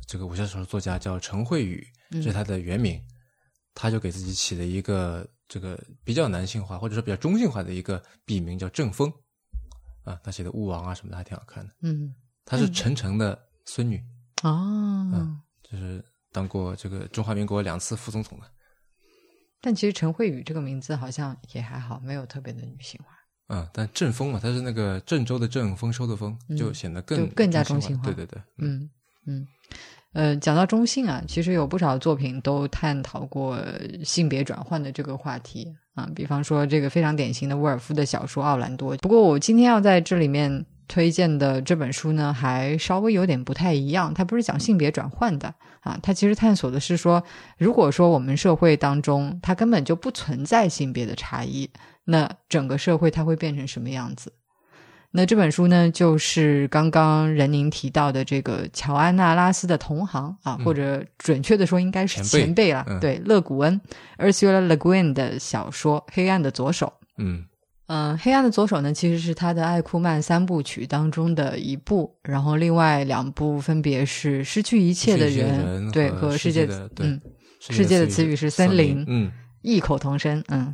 [0.08, 3.01] 这个武侠小说作家叫陈慧宇，这是她的原名，
[3.73, 9.12] 她就给自己起了一个这个比较男性化或者说比较中性化的一个笔名叫郑风，
[10.03, 11.73] 啊，她写的《巫王》啊什么的还挺好看的。
[11.82, 12.13] 嗯。
[12.45, 13.97] 她是陈诚的孙女，
[14.43, 18.51] 哦，嗯就是当过这个中华民国两次副总统的。
[19.65, 23.15] 但其实陈慧宇这个名字好像也还好，没有特别的女性化。
[23.47, 28.89] 嗯，但郑丰嘛，他是那个郑州的郑，丰收的丰，嗯就显得更就更加中中性化对对对，嗯
[29.26, 29.47] 嗯，
[30.12, 33.58] 呃，讲到中性啊，其实有不少作品都探讨过
[34.04, 38.97] 性别转换的这个话题啊，比方说这个非常典型的沃尔夫的小说《奥兰多》。
[38.99, 47.22] 不过我今天要在这里面推荐的这本书呢，还稍微有点不太一样，它不是讲性别转换的啊，他其实探索的是说，
[47.58, 51.69] 如果说我们社会当中它根本就不存在性别的差异，
[52.06, 54.32] 那整个社会它会变成什么样子？
[55.15, 63.80] 那这本书呢，就是刚刚任宁提到的这个乔安娜拉斯的同行啊，嗯或者准确的说应该是前辈前辈了，嗯对，勒古恩
[64.17, 66.88] Ursula Le Guin 的小说《黑暗的左手》。
[67.17, 67.46] 嗯
[67.88, 76.67] 嗯，《黑暗的左手》呢，其实是他的艾库曼三部曲当中的一部，然后另外两部分别是《失去一切的人》人对和世界
[77.00, 77.19] 嗯
[77.60, 80.74] 世界的词语是森林嗯异口同声，嗯，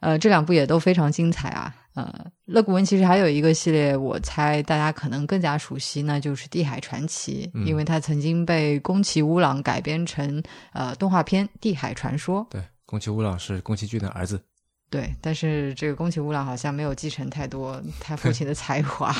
[0.00, 1.74] 呃，这两部也都非常精彩啊。
[1.94, 2.12] 呃，
[2.44, 12.42] 勒古文其实还有一个系列，我猜大家可能更加熟悉，那就是《地海传奇》，嗯因为它曾经被宫崎乌朗改编成呃动画片《地海传说》。
[12.50, 14.38] 对，宫崎吾朗是宫崎骏的儿子，
[14.88, 19.14] 对，但是这个宫崎乌朗好像没有继承太多 他父亲的才华。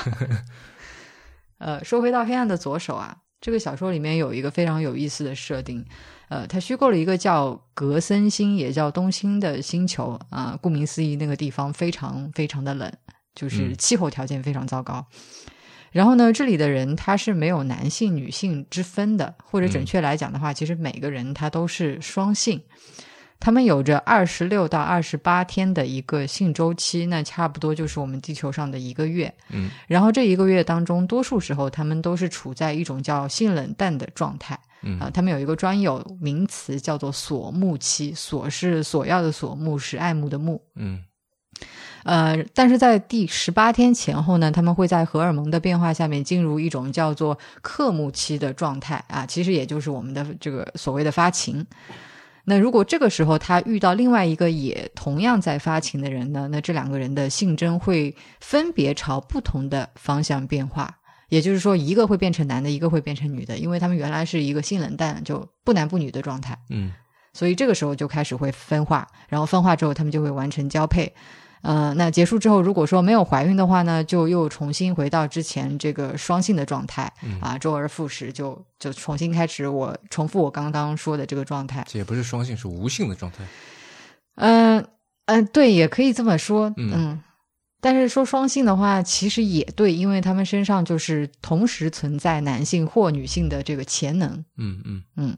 [1.59, 5.85] 呃，说回到《黑暗的左手》啊，这个小说里面有一个非常有意思的设定，
[6.29, 12.93] 呃，他虚构了一个叫格森星，也叫东星的星球啊、顾名思义，那个地方非常非常的冷，
[13.35, 15.07] 就是嗯气候条件非常糟糕。
[15.93, 22.63] 然后呢，这里的人他是没有男性、女性之分的，或者准确来讲的话，其实每个人他都是双性。
[23.39, 29.33] 他们有着二十六到二十八天的一个性周期，那差不多就是我们地球上的一个月。
[29.51, 40.63] 嗯然后这一个月当中，多数时候他们都是处在一种叫性冷淡的状态嗯啊、他们有一个专有名词叫做锁木期，锁是索要的锁，木是爱慕的慕。
[40.77, 41.03] 嗯
[42.05, 51.67] 呃，但是在第十八天前后呢，他们会在荷尔蒙的变化下面进入一种叫做克木期的状态啊，其实也就是我们的这个所谓的发情。
[52.49, 60.97] 那如果这个时候他遇到另外一个也同样在发情的人呢，那这两个人的性征会分别朝不同的方向变化。
[61.29, 66.57] 也就是说，一个会变成男的，一个会变成女的，因为他们原来是一个性冷淡，就不男不女的状态。
[66.71, 66.93] 嗯
[67.33, 71.13] 所以这个时候就开始会分化，然后分化之后，他们就会完成交配。
[71.63, 81.85] 呃，那结束之后，如果说没有怀孕的话呢，就又重新回到之前这个双性的状态、嗯啊，周而复始，就就重新开始我重复我刚刚说的这个状态。
[81.89, 83.45] 这也不是双性，是无性的状态。
[84.37, 84.79] 嗯
[85.27, 87.21] 嗯、呃对，也可以这么说，嗯嗯。
[87.79, 94.45] 但是说双性的话，其实也对，因为他们身上就是同时存在男性或女性的这个潜能。
[94.57, 95.37] 嗯嗯嗯，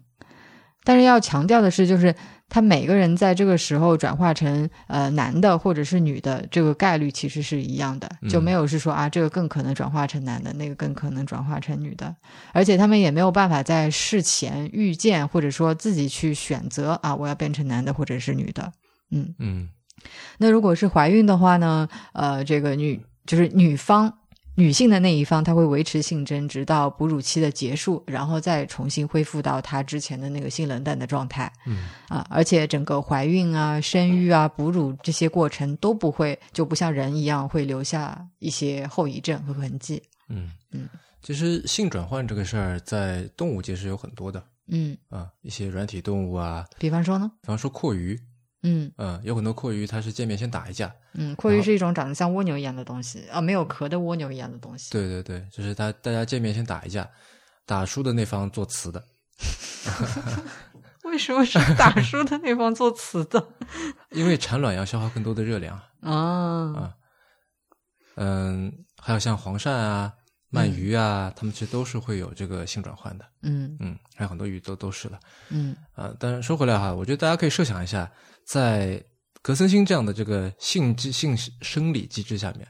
[0.85, 2.15] 但是要强调的是，就是
[2.49, 12.15] 他每个人在这个时候转化成呃男的或者是女的，这个概率其实是一样的，就嗯没有是说啊这个更可能转化成男的，那个更可能转化成女的，
[12.53, 18.73] 而且他们也没有办法在事前预见或者说自己去选择啊我要变成男的或者是女的，
[19.11, 19.69] 嗯，嗯。
[20.39, 24.18] 那如果是怀孕的话呢，呃，这个女就是女方。
[24.59, 31.53] 女性的那一方，她会维持性征，直到哺乳期的结束，然后再重新恢复到她之前的那个性冷淡的状态。
[31.65, 31.89] 嗯。
[32.09, 32.27] 啊。
[32.29, 40.03] 而且整个怀孕啊、生育啊、哺乳这些过程都不会，就不像人一样会留下一些后遗症和痕迹。
[40.29, 40.51] 嗯。
[40.73, 40.89] 嗯，
[41.23, 44.43] 其实性转换这个事儿在动物界是有很多的。
[44.71, 48.21] 嗯，啊，一些软体动物啊，比方说呢，比方说阔鱼，
[48.63, 54.91] 嗯嗯，有很多阔鱼它是见面先打一架，嗯，阔鱼是一种长得像蜗牛一样的东西啊，没有壳的蜗牛一样的东西。
[54.91, 57.09] 对对对，就是它大家见面先打一架，
[57.67, 59.03] 打输的那方做雌的，
[61.05, 63.49] 为什么是打输的那方做雌的？
[64.11, 66.11] 因为产卵要消耗更多的热量啊。
[66.11, 66.95] 啊，啊
[68.17, 70.13] 嗯，还有像黄鳝啊、
[70.51, 73.25] 鳗鱼啊，它们其实都是会有这个性转换的。
[73.43, 75.19] 嗯嗯，还有很多鱼都都是的。
[75.51, 78.11] 嗯啊，但是说回来哈，我觉得大家可以设想一下，
[78.49, 79.03] 在
[79.43, 82.67] 格森星这样的这个性机性生理机制下面，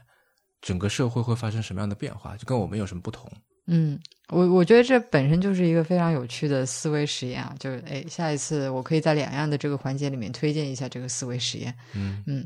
[0.61, 2.35] 整个社会会发生什么样的变化？
[2.35, 3.31] 就跟我们有什么不同？
[3.67, 3.97] 嗯，
[4.29, 11.73] 我我觉得这本身就是一个非常有趣的思维实验啊，就是哎，下一次我可以在两样的这个环节里面推荐一下这个思维实验。
[11.93, 12.45] 嗯嗯，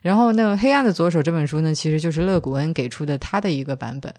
[0.00, 4.12] 然后那个《黑暗的左手》这本书呢，其实就是勒古恩给出的他的一个版本。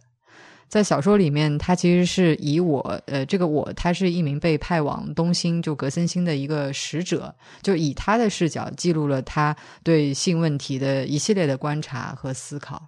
[0.73, 7.31] 在小说里面，他其实是以我，呃，这个我，他是一名被派往东星，就格森星的一个使者，
[7.62, 12.81] 就以他的视角记录了他对性问题的一系列的观察和思考。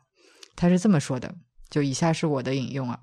[0.56, 1.32] 他是这么说的，
[1.70, 3.00] 就以下是我的引用啊：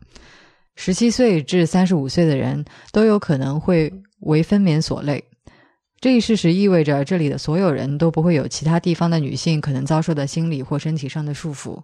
[0.74, 3.88] 十七岁至三十五岁的人都有可能会
[4.22, 5.22] 为分娩所累。
[6.00, 11.80] 这一事实意味着，这里的所有人都不会有其他地方的女性可能遭受的心理或身体上的束缚。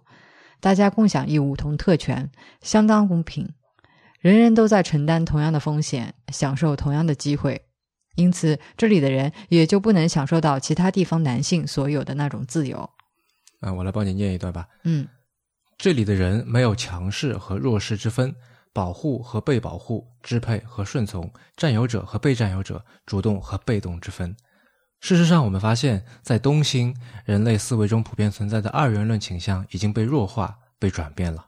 [0.59, 2.29] 大家共享义务同特权，
[2.61, 3.49] 相当公平。
[4.19, 7.61] 人人都在承担同样的风险，享受同样的机会。
[8.15, 12.89] 因此，这里的人也就不能享受到其他地方男性所有的那种自由。
[13.61, 14.67] 啊，我来帮你念一段吧。
[14.83, 15.07] 嗯
[15.77, 18.35] 这里的人没有强势和弱势之分，
[18.73, 24.35] 保护和被保护，支配和顺从，占有者和被占有者，主动和被动之分。
[24.99, 31.45] 事实上，我们发现，在东星，人类思维中普遍存在的二元论倾向已经被弱化、被转变了。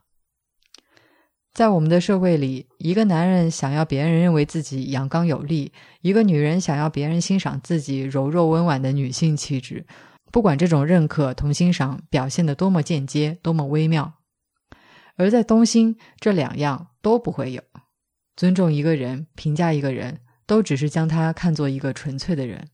[1.52, 9.86] 在我们的社会里，一个男人想要别人认为自己阳刚有力，一个女人想要别人欣赏自己柔弱温婉的女性气质。
[10.30, 14.14] 不管这种认可同欣赏表现得多么间接、多么微妙，
[15.16, 17.62] 而在东星，这两样都不会有。
[18.34, 22.66] 尊重一个人、评价一个人，都只是将他看作一个纯粹的人。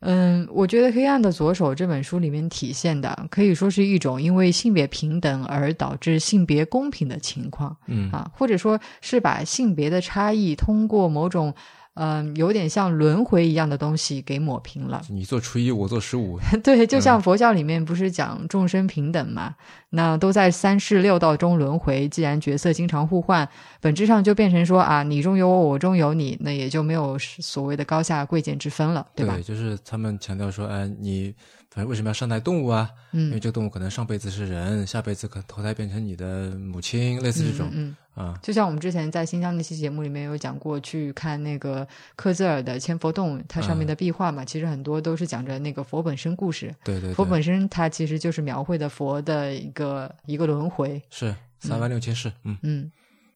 [0.00, 8.10] 嗯，我觉得《黑暗的左手》这本书里面体现的，可以说是一种因为性别平等而导致性别公平的情况嗯。
[8.10, 11.54] 啊，或者说是把性别的差异通过某种
[11.94, 15.02] 嗯、有点像轮回一样的东西给抹平了。
[15.08, 16.38] 你做初一，我做十五。
[16.62, 19.54] 对，就像佛教里面不是讲众生平等嘛？
[19.90, 23.46] 那都在三世六道中轮回，既然角色经常互换，
[23.80, 29.36] 本质上就变成说啊，你中有我，我中有你，那也就没有所谓的高下贵贱之分了，对吧？
[29.44, 31.34] 就是他们强调说，哎，你
[31.70, 32.90] 反正为什么要善待动物啊？
[33.12, 38.38] 因为嗯，这个动物可能上辈子是人，下辈子可能投胎变成你的母亲，类似这种嗯，嗯啊。
[38.42, 46.74] 就像我们之前在新疆那期节目里面有讲过，去看那个克孜尔的千佛洞，它上面的壁画嘛，其实很多都是讲着那个佛本身故事。
[46.82, 52.32] 对对对，佛本身它其实就是描绘的佛的一个一个轮回，是三万六千世。
[52.42, 52.90] 嗯嗯，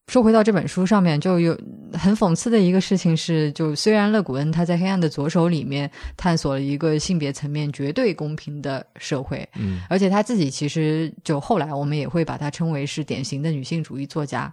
[0.06, 1.58] 说回到这本书上面，就有
[1.92, 14.52] 很讽刺的一个事情是，就虽然勒古恩他在《黑暗的左手》里面探索了一个性别层面绝对公平的社会，嗯而且他自己其实就后来我们也会把他称为是典型的女性主义作家。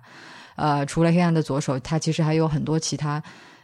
[0.56, 3.22] 呃，除了《黑暗的左手》，他其实还有很多其他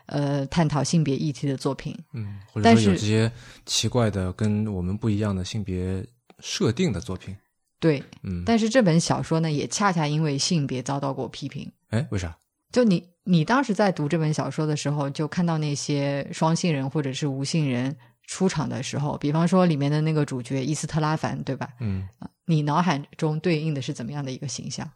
[0.07, 1.95] 呃探讨性别议题的作品。
[2.13, 3.31] 嗯，或者但是说有这些
[3.65, 6.05] 奇怪的跟我们不一样的性别
[6.39, 7.35] 设定的作品。
[7.79, 11.71] 对，嗯，但是这本小说呢，也恰恰因为性别遭到过批评。
[11.89, 12.37] 哎，为啥？
[12.71, 21.69] 就你你当时在读这本小说的时候，就看到那些双性人或者是无性人出场的时候，比方说里面的那个主角伊斯特拉凡，对吧？
[21.79, 22.07] 嗯，
[22.45, 24.89] 你脑海中对应的是怎么样的一个形象？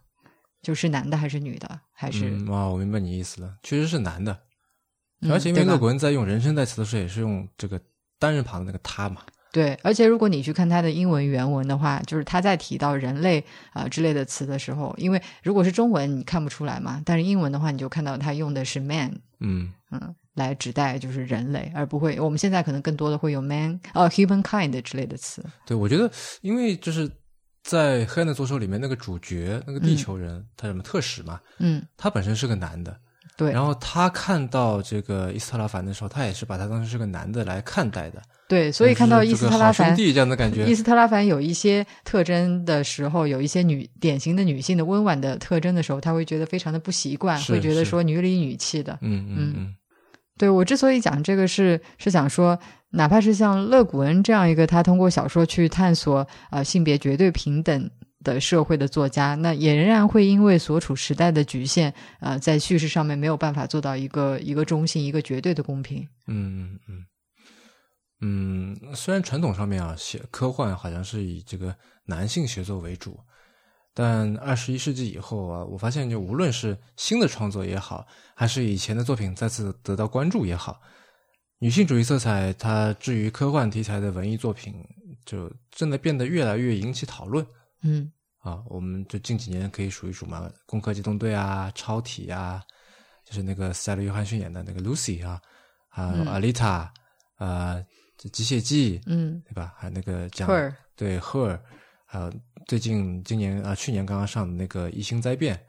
[0.60, 1.80] 就是男的还是女的？
[1.92, 4.38] 还是、嗯啊，我明白你意思了，确实是男的，
[5.20, 7.80] 嗯而且因为对吧勒古恩在用人称代词的时候，也是用这个
[8.18, 9.22] 单人旁的那个他嘛。
[9.52, 13.38] 对，而且如果你去看他的英文原文的话，就是他在提到人类
[13.74, 25.44] 啊、呃之类的词的时候，因为如果是中文你看不出来嘛，但是英文的话，你就看到他用的是 man，嗯嗯，来指代就是人类，而不会我们现在可能更多的会用 man 呃 humankind 之类的词。
[25.66, 26.10] 对，我觉得
[26.40, 27.06] 因为就是
[27.62, 32.98] 在《黑暗的左手》里面那个主角那个地球人，他什么特使嘛，嗯，他本身是个男的，
[33.36, 33.52] 对。
[33.52, 39.98] 然后他看到这个伊斯特拉凡的时候，他也是把他当成是个男的来看待的，对，所以看到伊斯特拉凡。
[39.98, 40.74] 伊。
[40.74, 48.98] 斯特拉凡有一些特征的时候，有一些女典型的女性的温婉的特征的时候，他会觉得非常的不习惯，会觉得说女里女气的。
[49.00, 49.74] 嗯嗯嗯
[50.36, 52.58] 对我之所以讲这个是是想说，
[52.90, 57.90] 哪怕是像勒古恩这样一个他通过小说去探索呃性别绝对平等
[58.22, 66.06] 的社会的作家，那也仍然会因为所处时代的局限，呃，在叙事上面没有办法做到一个一个中性、一个绝对的公平。
[66.26, 67.04] 嗯嗯嗯
[68.22, 73.18] 嗯，虽然传统上面啊写科幻好像是以这个男性写作为主，
[73.92, 80.80] 但二十一世纪以后啊，我发现就无论是新的创作也好，还是以前的作品再次得到关注也好，
[81.58, 84.72] 女性主义色彩它至于科幻题材的文艺作品，
[85.26, 87.44] 就真的变得越来越引起讨论。
[87.82, 92.62] 嗯啊，我们就近几年可以数一数嘛，《攻壳机动队》啊，《超体》啊，
[93.24, 95.40] 就是那个斯嘉丽·约翰逊演的那个 Lucy 啊，
[95.88, 96.92] 还有嗯阿丽塔，
[97.38, 97.84] 呃，
[98.22, 99.74] 这机械姬，嗯对吧？
[99.76, 101.60] 还有那个讲 Her 对赫尔
[102.06, 102.32] 还有
[102.68, 105.60] 最近今年啊，去年刚刚上的那个《异星灾变》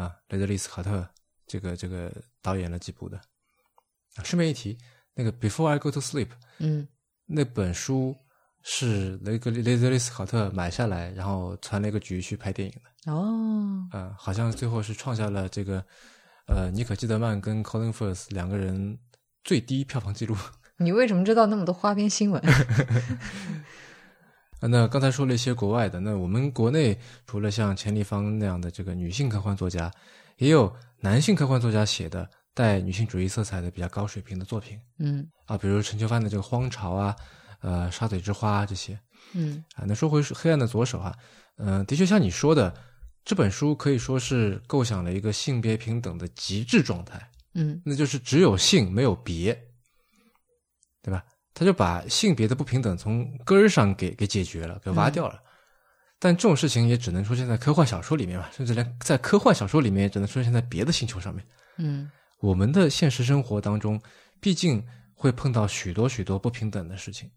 [0.00, 1.04] 啊，雷德利·斯考特
[1.44, 3.16] 这个这个导演了几部的。
[4.14, 4.78] 啊，顺便一提，
[5.12, 6.26] 那个《Before I Go to Sleep》
[6.58, 6.86] 嗯
[7.26, 8.14] 那本书
[8.62, 13.12] 是雷格雷德利·斯考特买下来，然后传了一个局去拍电影的。
[13.12, 15.84] 哦，啊，好像最后是创下了这个
[16.46, 18.96] 呃尼可基德曼跟 Colin Firth 两个人
[19.42, 20.36] 最低票房记录。
[20.78, 22.40] 你为什么知道那么多花边新闻？
[24.60, 29.90] 啊，那刚才说了一些国外的，那我们国内除了像钱立芳那样的这个女性科幻作家，
[30.38, 37.14] 也有男性科幻作家写的带女性主义色彩的比较高水平的作品嗯啊，比如陈秋帆的这个《荒潮》啊，
[37.60, 38.98] 呃，《沙嘴之花》这些
[39.34, 39.84] 嗯啊。
[39.86, 41.14] 那说回《黑暗的左手》啊，
[41.58, 42.74] 嗯、的确像你说的，
[43.24, 47.30] 这本书可以说是构想了一个性别平等的极致状态。
[47.54, 49.56] 嗯那就是只有性没有别，
[51.08, 51.24] 对吧？
[51.54, 55.40] 他就把性别的不平等从根儿上给给解决了，给挖掉了。
[56.20, 61.44] 但这种事情也只能出现在科幻小说里面嘛，甚至连在科幻小说里面也只能出现在别的星球上面。
[61.78, 64.00] 嗯我们的现实生活当中，
[64.40, 64.84] 毕竟
[65.14, 67.28] 会碰到许多许多不平等的事情。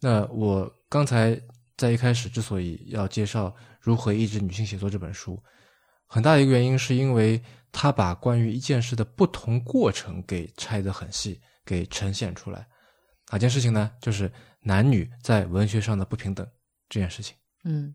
[0.00, 1.40] 那我刚才
[1.76, 3.48] 在一开始之所以要介绍
[3.80, 5.40] 《如何抑制女性写作》这本书，
[6.06, 7.40] 很大的一个原因是因为
[7.70, 12.66] 他把关于一件事的不同过程给拆得很细，给呈现出来。
[13.30, 13.90] 哪件事情呢？
[14.00, 16.46] 就是男女在文学上的不平等
[16.88, 17.36] 这件事情。
[17.64, 17.94] 嗯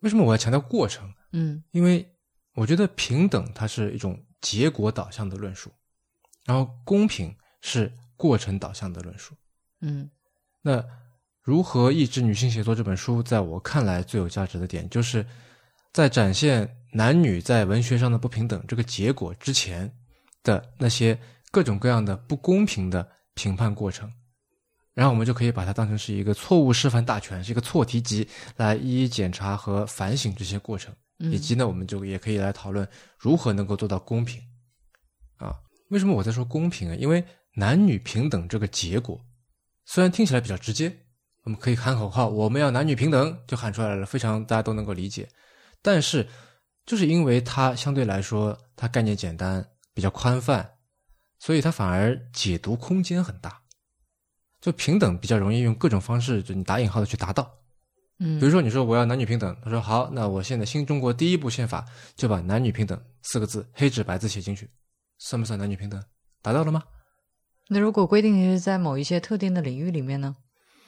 [0.00, 1.12] 为什么我要强调过程？
[1.32, 2.08] 嗯因为
[2.54, 5.72] 我觉得平等它是一种结果导向的论述，
[6.44, 9.34] 然后公平是过程导向的论述。
[9.80, 10.08] 嗯
[10.62, 10.84] 那
[11.42, 15.24] 如何抑制女性写作这本书，在我看来最有价值的点，就是
[15.92, 19.92] 在展现男女在文学上的不平等这个结果之前
[20.42, 21.18] 的那些
[21.50, 24.12] 各种各样的不公平的评判过程，
[24.94, 30.92] 然后我们就可以把它当成是一个错误示范大全，是一个错题集，来一一检查和反省这些过程。
[31.20, 32.86] 嗯，以及呢，我们就也可以来讨论
[33.16, 34.42] 如何能够做到公平。
[35.36, 35.54] 啊，
[35.90, 36.96] 为什么我在说公平啊？
[36.96, 37.24] 因为
[37.54, 39.20] 男女平等这个结果，
[39.84, 40.92] 虽然听起来比较直接，
[41.44, 45.28] 我们可以喊口号，我们要男女平等，就喊出来了，非常大家都能够理解。
[45.80, 46.28] 但是，
[46.86, 49.64] 就是因为它相对来说它概念简单，
[49.94, 50.68] 比较宽泛，
[51.38, 53.60] 所以它反而解读空间很大。
[54.60, 57.48] 就平等比较容易用各种方式，就你打引号的去达到。
[58.18, 61.84] 嗯比如说，你说我要男女平等，他说好，那我现在新中国第一部宪法
[62.16, 64.68] 就把男女平等四个字黑纸白字写进去，
[65.18, 66.02] 算不算男女平等？
[66.42, 66.82] 达到了吗？
[67.68, 70.34] 那如果规定是在某一些特定的领域里面呢？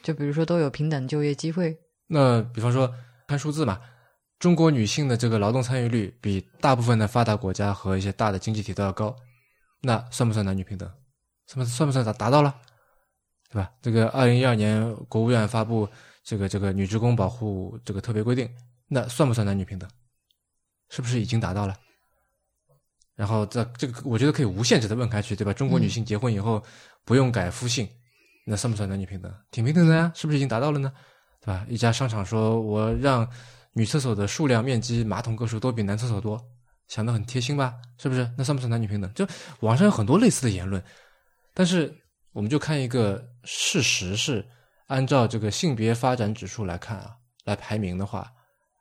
[0.03, 1.78] 就比如说都有平等就业机会，
[2.09, 2.92] 那比方说
[3.28, 3.80] 看数字嘛，
[4.40, 9.14] 中国女性的这个劳动参与率比大部分的发达国家和一些大的经济体都要高，
[9.81, 10.91] 那算不算男女平等？
[11.47, 12.55] 算不算不算达达到了？
[13.51, 13.72] 对吧？
[13.83, 15.89] 这个二零一二年国务院发布
[16.22, 18.49] 这个这个女职工保护这个特别规定，
[18.87, 19.91] 那算不算男女平等？
[20.89, 21.76] 是不是已经达到了？
[23.16, 25.53] 然后这这个我觉得可以无限制的问开去，对吧？
[25.53, 26.62] 中国女性结婚以后
[27.05, 27.89] 不用改夫姓，
[28.47, 29.35] 那算不算男女平等？
[29.51, 30.93] 挺平等的呀，是不是已经达到了呢？
[31.41, 31.66] 对吧？
[31.68, 33.28] 一家商场说我让
[33.72, 36.41] 女厕所的数量、面积、马桶个数都比男厕所多，
[36.91, 37.76] 想得很贴心吧？
[37.99, 38.28] 是不是？
[38.36, 39.14] 那算不算男女平等？
[39.14, 39.24] 就
[39.61, 40.82] 网上有很多类似的言论，
[41.55, 41.95] 但是
[42.32, 44.45] 我们就看一个事实是，
[44.88, 47.14] 按照这个性别发展指数来看啊，
[47.45, 48.28] 来排名的话，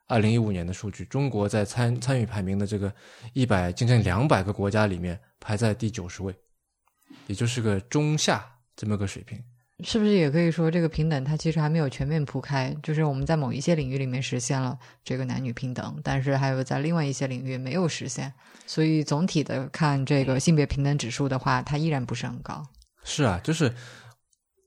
[0.08, 2.92] 二零一五年的数据，中国在参参与排名的这个
[3.32, 6.34] 一百将近两百个国家里面排在第九十位，
[7.28, 8.44] 也就是个中下
[8.74, 9.40] 这么个水平。
[9.82, 12.74] 是不是也可以说这个平等它其实还没有全面铺开？
[12.82, 18.32] 就是我们在某一些领域里面实现了这个男女平等，但是还有在另外一些领域没有实现，
[18.66, 22.66] 所以总体的看这个性别平等指数的话，它依然不是很高。
[23.04, 23.74] 是啊，就是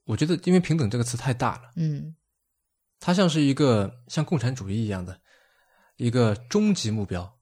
[0.06, 2.16] 我觉得，因为平等这个词太大了，嗯
[3.00, 5.20] 它像是一个像共产主义一样的
[5.98, 7.38] 一个终极目标，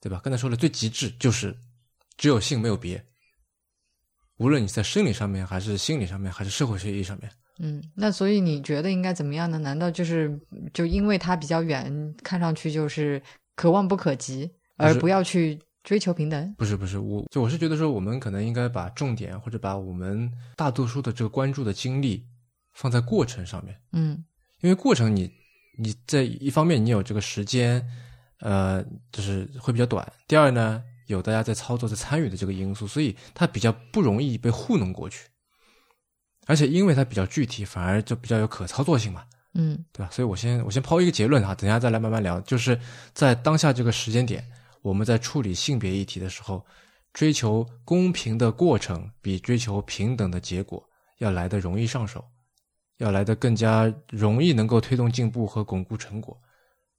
[0.00, 0.20] 对吧？
[0.22, 1.56] 刚才说了，最极致就是
[2.16, 3.07] 只有性没有别，
[4.38, 7.30] 无论你在生理上面，还是心理上面，还是社会学意义上面。
[7.58, 9.58] 嗯，那所以你觉得应该怎么样呢？
[9.58, 10.38] 难道就是
[10.72, 13.20] 就因为它比较远，看上去就是
[13.56, 16.54] 可望不可及，而不要去追求平等？
[16.56, 22.24] 不是不是，我就我是觉得说，我们可能应该把重点或者把我们大多数的这个关注的精力
[22.74, 24.24] 放在过程上面，嗯
[24.60, 25.28] 因为过程你
[25.78, 27.84] 你在一方面你有这个时间，
[28.38, 35.28] 呃，就是会比较短；第二呢，有大家在操作、在参与的这个因素，所以它比较不容易被糊弄过去。
[36.46, 39.24] 而且因为它比较具体，反而就比较有可操作性嘛。
[39.54, 40.10] 嗯对吧？
[40.12, 42.40] 所以我先我先抛一个结论哈，等一下再来慢慢聊。
[42.42, 42.78] 就是
[43.12, 44.46] 在当下这个时间点，
[44.82, 46.64] 我们在处理性别议题的时候，
[47.12, 50.86] 追求公平的过程比追求平等的结果
[51.18, 52.24] 要来的容易上手，
[52.98, 56.38] 要来的更加容易能够推动进步和巩固成果。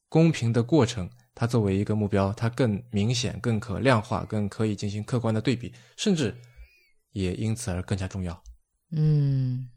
[0.10, 6.36] 公平的过程，它作为一个目标，它更明显、更可量化、更可以进行客观的对比，甚至
[7.12, 8.42] 也因此而更加重要。
[8.92, 9.70] 嗯。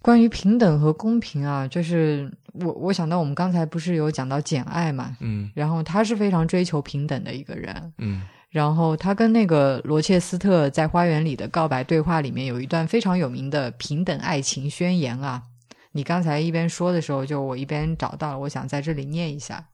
[0.00, 15.42] 关于平等和公平啊，就是我我想到我们刚才不是有讲到简爱嘛，嗯然后他是非常追求平等的一个人，嗯然后他跟那个罗切斯特在花园里的告白对话里面有一段非常有名的平等爱情宣言啊。
[15.90, 19.68] 你刚才一边说的时候，就我一边找到了，我想在这里念一下。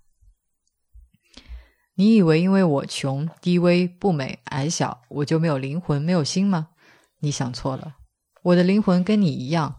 [1.96, 6.68] 你以为因为我穷、低微、不美、矮小，我就没有灵魂、没有心吗？
[7.20, 7.94] 你想错了，
[8.42, 9.76] 我的灵魂跟你一样。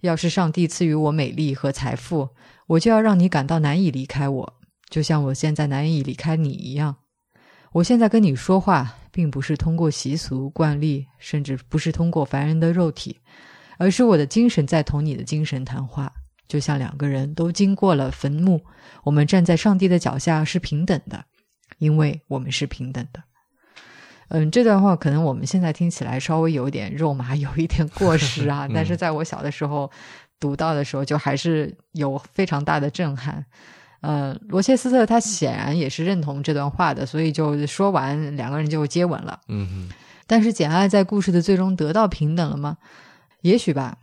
[0.00, 2.28] 要是上帝赐予我美丽和财富，
[2.68, 4.54] 我就要让你感到难以离开我，
[4.88, 6.94] 就像我现在难以离开你一样。
[7.72, 13.18] 我现在跟你说话，并不是通过习俗惯例，甚至不是通过凡人的肉体，
[13.78, 16.12] 而是我的精神在同你的精神谈话，
[16.46, 18.60] 就像两个人都经过了坟墓，
[19.02, 21.24] 我们站在上帝的脚下是平等的，
[21.78, 23.22] 因为我们是平等的。
[24.28, 29.90] 嗯，这段话可能我们现在听起来稍微有点肉麻，有一点过时啊， 嗯但是在我小的时候
[30.40, 33.44] 读到的时候，就还是有非常大的震撼。
[34.00, 39.40] 呃，罗切斯特他显然也是认同这段话的，所以就说完，两个人就接吻了。
[39.48, 39.94] 嗯哼
[40.26, 42.78] 但是简爱在故事的最终得到平等了吗？
[43.42, 43.98] 也许吧。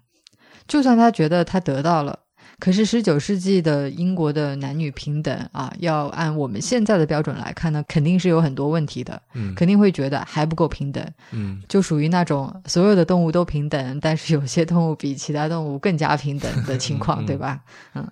[0.68, 2.20] 就算他觉得他得到了，
[2.60, 11.62] 可是十九世纪的英国的男女平等啊，要按我们现在的标准来看呢，肯定是有很多问题的，嗯肯定会觉得还不够平等，嗯。
[11.68, 17.60] 就属于那种所有的动物都平等，但是有些动物比其他动物更加平等的情况，嗯对吧？
[17.96, 18.08] 嗯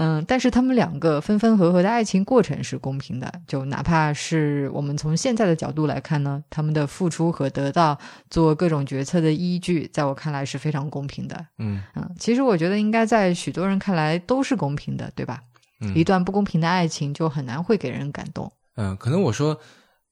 [0.00, 7.98] 嗯，但是他们两个分分合合的爱情过程是公平的，就哪怕是我们从现在的角度来看呢，他们的付出和得到
[8.30, 11.46] 做各种决策的依据，在我看来是非常公平的。
[11.58, 15.42] 嗯嗯，其实我觉得应该在许多人看来都是公平的，对吧？
[15.80, 18.50] 嗯一段不公平的爱情就很难会给人感动。
[18.76, 19.58] 嗯，可能我说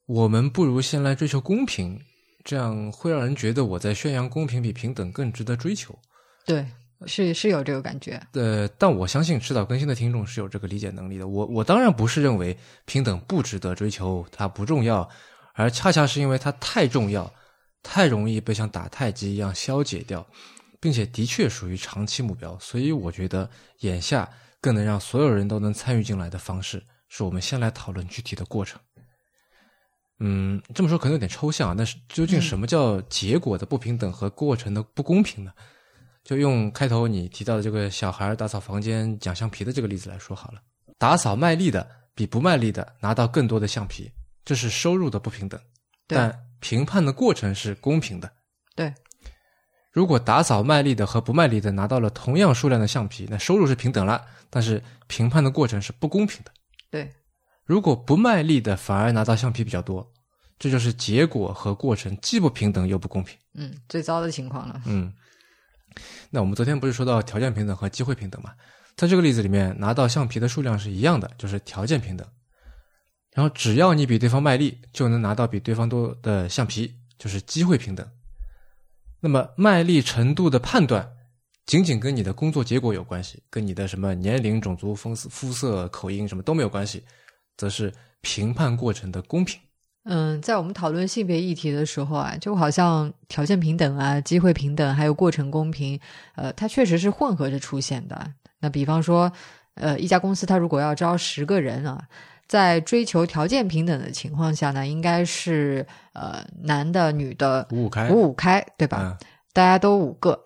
[0.06, 2.00] 我们不如先来追求公平，
[2.44, 5.96] 这样会让人觉得我在宣扬公平比平等更值得追求。
[6.44, 6.64] 对，
[7.04, 8.20] 是是有这个感觉。
[8.32, 11.28] 呃，但我相信迟早更新的听众是有这个理解能力的。
[11.28, 15.06] 我我当然不是认为平等不值得追求，它不重要，
[15.52, 17.30] 而恰恰是因为它太重要，
[17.82, 20.26] 太容易被像打太极一样消解掉，
[20.80, 24.28] 并且的确属于长期目标，所以我觉得眼下
[24.60, 28.80] 更能让所有人都能参与进来的方式，是我们先来讨论具体的过程。
[30.18, 35.52] 嗯，这么说可能有点抽象啊，但是究竟什么叫结果的不平等和过程的不公平呢？
[36.26, 40.60] 就用开头你提到的这个小孩打扫房间讲橡皮的这个例子来说好了。
[40.98, 44.10] 打扫卖力的比不卖力的拿到更多的橡皮，
[44.44, 45.60] 这是收入的不平等，
[46.08, 48.28] 但评判的过程是公平的。
[48.74, 48.92] 对，
[49.92, 56.50] 如果打扫卖力的和不卖力的拿到了同样数量的橡皮，那收入是平等了，但是评判的过程是不公平的。
[56.90, 57.08] 对，
[57.64, 60.12] 如果不卖力的反而拿到橡皮比较多，
[60.58, 63.38] 这就是结果和过程既不平等又不公平。
[63.54, 64.82] 嗯，最糟的情况了。
[64.86, 65.12] 嗯，
[66.30, 68.52] 那我们昨天不是说到条件平等和机会平等嘛？
[68.96, 72.26] 在这个例子里面，拿到橡皮的数量是一样的，就是条件平等。
[73.34, 78.08] 然后只要你比对方卖力，就能拿到比对方多的橡皮，就是机会平等。
[79.20, 81.06] 那么卖力程度的判断，
[81.66, 87.04] 仅仅跟你的工作结果有关系，跟你的什么年龄、种族、肤色、肤色、口音什么都没有关系，
[87.58, 87.92] 则是
[88.22, 89.60] 评判过程的公平。
[90.08, 95.98] 嗯，在我们讨论性别议题的时候啊，就好像条件平等啊、机会平等，还有过程公平，
[96.36, 98.32] 呃，它确实是混合着出现的。
[98.60, 99.30] 那比方说，
[99.74, 102.00] 呃，一家公司它如果要招十个人啊，
[102.46, 109.18] 在追求条件平等的情况下呢，应该是呃男的、女的五五开，五五开，对吧？
[109.20, 110.44] 嗯大家都五个，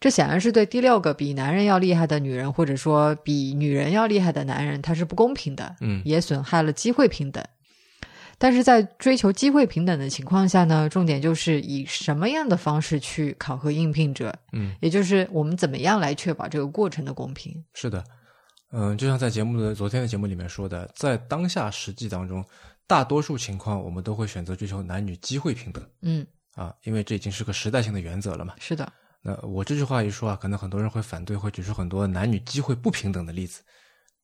[0.00, 5.76] 这显然是对第六个比男人要厉害的女人，或者说比女人要厉害的男人，他是不公平的。
[5.80, 7.40] 嗯也损害了机会平等。
[8.42, 17.64] 但是在追求机会平等的情况下呢，重点就是以什么样的方式去考核应聘者，嗯，也就是我们怎么样来确保这个过程的公平。
[17.72, 18.02] 是的，
[18.72, 22.44] 嗯，就像在节目的昨天的节目里面说的，在当下实际当中，
[22.88, 26.26] 大多数情况我们都会选择追求男女机会平等嗯，
[26.56, 28.54] 啊，因为这已经是个时代性的原则了嘛。
[28.58, 33.62] 是的，那我这句话一说啊，可能很多人会反对，会举出很多男女机会不平等的例子，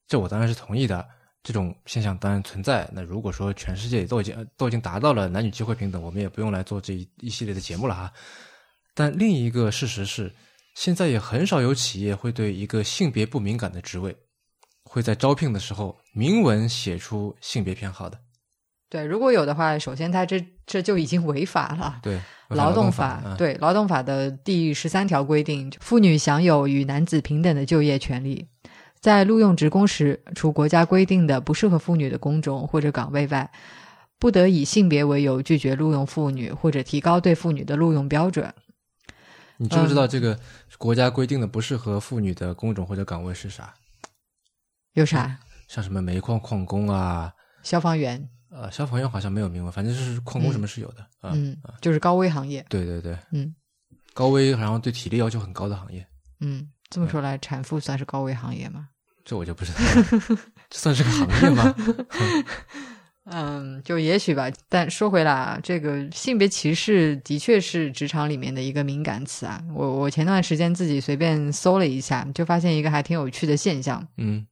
[0.09, 1.09] 这我当然是同意的。
[1.43, 2.89] 这种现象当然存在。
[2.93, 8.13] 那如果说全世界都已经都已经达到了男女机会平等，我们也不用来做这一一系列的节目了哈。
[8.95, 10.35] 但另一个事实是，
[10.75, 14.15] 现在也很少有企业会对一个性别不敏感的职位，
[14.85, 18.19] 会在招聘的时候明文写出性别偏好的。
[18.91, 22.01] 对，如果有的话，首先他这这就已经违法了。
[22.03, 22.19] 对，
[22.49, 28.49] 劳动法，嗯对劳动法的第十三条规定，妇女享有与男子平等的就业权利。
[29.01, 33.51] 在录用职工时，除国家规定的不适合妇女的工种或者岗位外，
[34.19, 38.53] 不得以性别为由拒绝录用妇女，或者提高对妇女的录用标准。
[39.57, 40.39] 你知不知嗯道这个
[40.77, 43.75] 国家规定的不适合妇女的工种或者岗位是啥？
[44.95, 45.39] 有啥？
[45.69, 47.33] 像什么煤矿矿工啊，
[47.63, 51.33] 消防员，呃，消防员好像没有明文，反正就是矿工什么是有的啊。
[51.35, 52.65] 嗯，就是高危行业。
[52.69, 53.55] 对对对，嗯
[54.15, 56.05] 高危，然后对体力要求很高的行业，
[56.41, 58.89] 嗯，这么说来，产妇算是高危行业吗？
[59.25, 60.39] 这我就不知道了，
[60.71, 61.75] 这算是个行业吗？
[63.31, 64.51] 嗯，就也许吧。
[64.71, 69.63] 但说回来啊，这个性别歧视的确是职场里面的一个敏感词啊。
[69.75, 74.09] 我我前段时间自己随便搜了一下，就发现一个还挺有趣的现象。
[74.17, 74.47] 嗯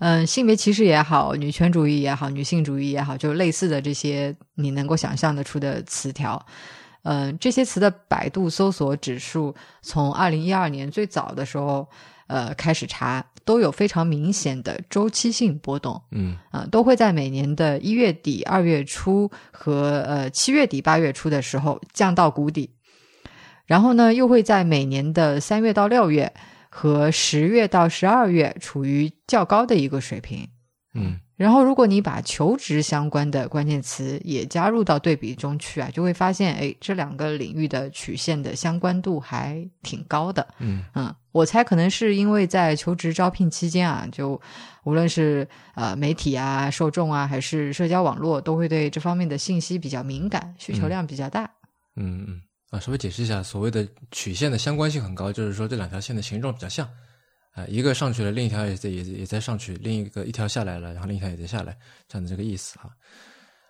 [0.00, 6.44] 嗯，性别歧视也好，女权主义也好，女性主义也好，就类似的这些你能够想象得出的词条。
[7.04, 11.86] 嗯，这些词的百度搜索指数从二零一二年最早的时候，
[12.26, 16.00] 呃，开始查，都有非常明显的周期性波动。
[16.10, 22.70] 嗯啊、都会在每年的一月底、二月初和呃七月底、八月初的时候降到谷底，
[23.66, 26.32] 然后呢，又会在每年的三月到六月
[26.70, 30.48] 和十月到十二月处于较高的一个水平。
[30.94, 40.46] 嗯然后，如果你把求职相关的关键词也加入到对比中去啊，就会发现，哎，这两个领域的曲线的相关度还挺高的。
[40.60, 44.40] 嗯嗯，我猜可能是因为在求职招聘期间啊，就
[44.84, 51.50] 无论是呃媒体啊、受众啊，还是社交网络，都会对这方面的信息比较敏感，需求嗯量比较大。
[51.96, 56.88] 嗯嗯啊，稍微解释一下，所谓的曲线的相关性很高，就是说这两条线的形状比较像，
[57.54, 61.76] 啊、一个上去了，另一条也在也也在上去，另一个一条下来了，然后另一条也在下来，
[62.08, 62.90] 这样的这个意思哈。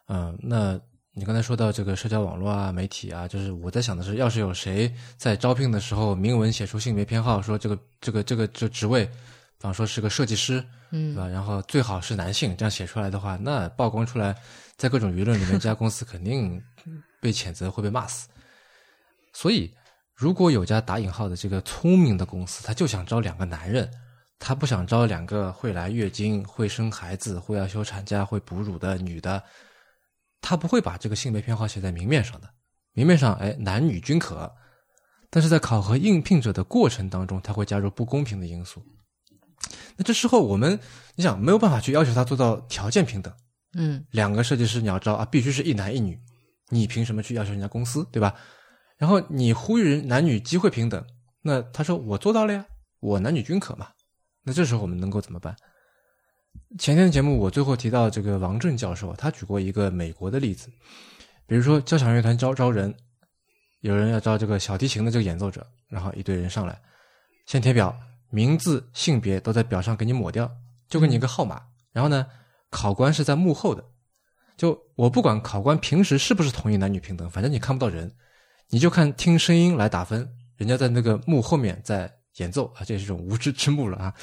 [0.08, 0.80] 嗯、那
[1.12, 9.12] 你刚才说到这个社交网络啊、媒体啊，就是我在想的是，要是有谁在招聘的时候明文写出性别偏好，说这个这个这个这职位，比
[9.60, 11.28] 方说是个设计师，嗯对嗯吧？
[11.28, 14.34] 然后最好是男性，这样写出来的话，那曝光出来，
[14.76, 16.60] 在各种舆论里面，这家公司肯定
[17.20, 18.28] 被谴责，会被骂死。
[19.32, 19.72] 所以，
[20.14, 23.90] 如果有家打引号的这个聪明的公司，他就想招两个男人，
[24.38, 29.42] 他不想招两个会来月经、会生孩子、会要休产假、会哺乳的女的，
[30.40, 32.48] 他不会把这个性别偏好写在明面上的。
[32.92, 34.52] 明面上，哎，男女均可，
[35.30, 38.80] 但是在考核应聘者的过程当中，他会加入不公平的因素。
[39.96, 40.78] 那这时候我们，
[41.16, 43.34] 你想没有办法去要求他做到条件平等，
[43.74, 46.16] 嗯两个设计师你要招啊，必须是一男一女，
[46.68, 48.32] 你凭什么去要求人家公司，对吧？
[48.96, 51.04] 然后你呼吁人男女机会平等，
[51.42, 52.64] 那他说我做到了呀，
[53.00, 53.88] 我男女均可嘛。
[54.42, 55.56] 那这时候我们能够怎么办？
[56.78, 60.68] 前天的节目我最后提到这个王震教授，他举过一个美国的例子，
[61.46, 62.94] 比如说交响乐团招招人，
[63.80, 66.80] 有人要招这个小提琴的这个演奏者，然后一堆人上来，
[67.46, 67.96] 先填表，
[68.30, 70.50] 名字、性别都在表上给你抹掉，
[70.88, 71.60] 就给你一个号码。
[71.92, 72.26] 然后呢，
[72.70, 73.84] 考官是在幕后的，
[74.56, 78.14] 就我不管考官平时是不是同意男女平等，反正你看不到人，
[78.70, 80.28] 你就看听声音来打分。
[80.56, 84.14] 人家在那个幕后面在演奏啊，这是一种无知之幕了啊。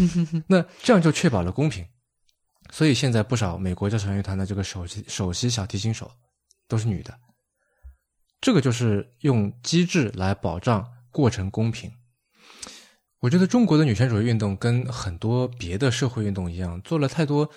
[0.46, 1.84] 那这样就确保了公平。
[2.70, 6.10] 所以现在不少美国交响乐团的这个首席首席小提琴手
[6.66, 7.18] 都是女的，
[8.42, 11.90] 这个就是用机制来保障过程公平。
[13.20, 17.50] 我觉得中国的女权主义运动跟很多别的社会运动一样，做了太多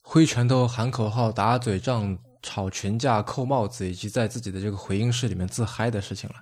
[0.00, 6.36] 挥拳头、喊口号、打嘴仗、吵群架、扣帽子，以及在自己的这个回音室里面自嗨的事情了。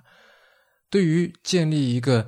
[0.89, 2.27] 对于建立一个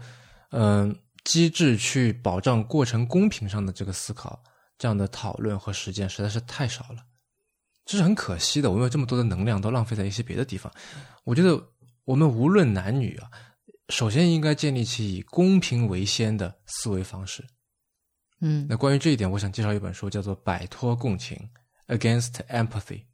[0.51, 0.95] 嗯、呃
[1.25, 4.43] 机制去保障过程公平上的这个思考，
[4.77, 6.97] 这样的讨论和实践实在是太少了，
[7.85, 8.69] 这是很可惜的。
[8.69, 10.69] 我们有这么多的能量都浪费在一些别的地方。
[11.23, 11.57] 我觉得
[12.03, 13.31] 我们无论男女啊，
[13.87, 17.41] 首先应该建立起以公平为先的思维方式。
[18.41, 21.37] 嗯那关于这一点，我想介绍一本书，叫做《摆脱共情》
[21.97, 23.05] （Against Empathy）。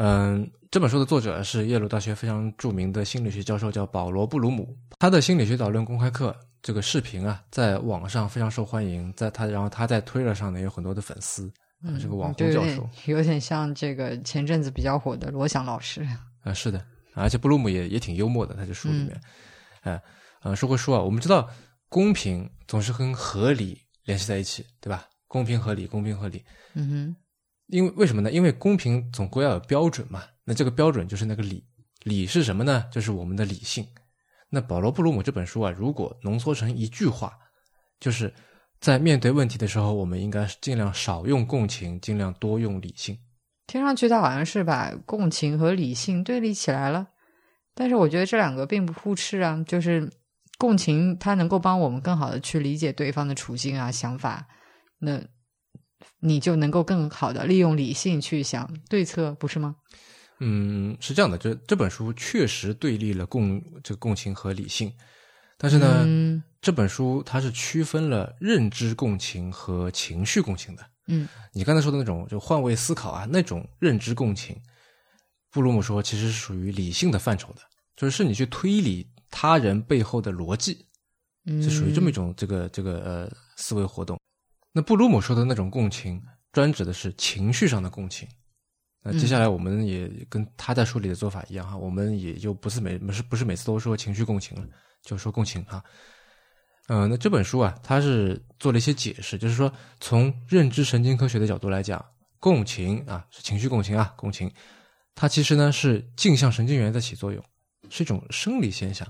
[0.00, 4.78] 嗯，这本书的作者是耶鲁大学非常著名的心理学教授，叫保罗·布鲁姆。
[5.00, 12.88] 他的心理学导论公开课这个视频啊，在网上非常受欢迎，在他然后他在推特上呢有很多的粉丝，啊，是个网红教授。
[13.06, 16.06] 有点像这个前阵子比较火的罗翔老师。
[16.44, 16.80] 啊，是的，
[17.14, 19.20] 而且布鲁姆也也挺幽默的，他这书里面，
[19.80, 20.00] 哎、
[20.42, 21.50] 呃，说回书啊，我们知道
[21.88, 25.08] 公平总是跟合理联系在一起，对吧？
[25.26, 26.42] 公平合理，公平合理，
[26.74, 27.16] 嗯哼，
[27.68, 28.30] 因为为什么呢？
[28.32, 31.64] 因为公平总归要有标准嘛，那这个标准就是那个理，
[32.04, 32.84] 理是什么呢？
[32.90, 33.86] 就是我们的理性。
[34.50, 37.32] 那保罗·布鲁姆这本书啊，如果浓缩成一句话，
[38.00, 38.32] 就是
[38.80, 43.18] 在面对问题的时候，我们应该尽量少用共情，尽量多用理性。
[43.66, 47.06] 听上去他好像是把共情和理性对立起来了，
[47.74, 49.62] 但是我觉得这两个并不互斥啊。
[49.66, 50.10] 就是
[50.56, 54.46] 共情，它能够帮我们更好的去理解对方的处境啊、想法，
[54.98, 55.22] 那
[56.20, 59.76] 你就能够更好的利用理性去想对策，不是吗？
[60.40, 64.92] 嗯，是这样的，这这本书确实对立了共这个共情和理性，
[65.56, 70.86] 但是呢，嗯这本书它是区分了认知共情和情绪共情的。
[71.08, 74.56] 嗯你刚才说的那种就换位思考啊，那种认知共情，
[75.50, 77.62] 布鲁姆说其实是属于理性的范畴的，
[77.96, 80.86] 就是是你去推理他人背后的逻辑，
[81.46, 84.16] 嗯，是属于这么一种这个这个呃思维活动。
[84.78, 86.22] 那布鲁姆说的那种共情，
[86.52, 88.28] 专指的是情绪上的共情。
[89.02, 94.68] 那接下来我们也跟他在书里的做法一样哈，我们也就不是每不是不是每次都说情绪共情了，
[95.02, 95.82] 就说共情哈。
[96.86, 102.04] 呃，那这本书啊，它是做了一些解释，就是说从认知神经科学的角度来讲，
[102.38, 104.48] 共情啊是情绪共情啊，共情，
[105.16, 107.44] 它其实呢是镜像神经元在起作用，
[107.90, 109.04] 是一种生理现象。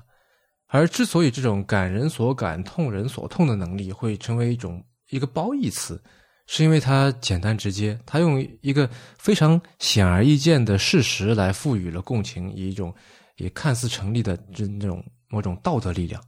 [0.67, 6.03] 而之所以这种感人所感、痛人所痛的能力会成为一种一个褒义词，
[6.47, 8.89] 是因为它简单直接，它用一个
[9.19, 12.95] 非常显而易见的事实来赋予了共情以一种
[13.37, 16.23] 也看似成立的这那种某种道德力量。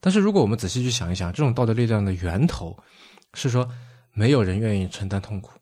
[0.00, 2.76] 但是如果我们仔细去想一想，这种道德力量的源头
[3.32, 3.66] 是说
[4.12, 5.52] 没有人愿意承担痛苦，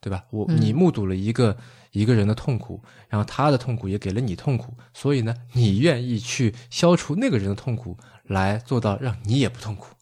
[0.00, 0.24] 对吧？
[0.30, 1.56] 我嗯你目睹了一个
[1.92, 9.94] 一个人的痛苦，然后他的痛苦也给了你痛苦，所以呢，你愿意去消除那个人的痛苦，来做到让你也不痛苦。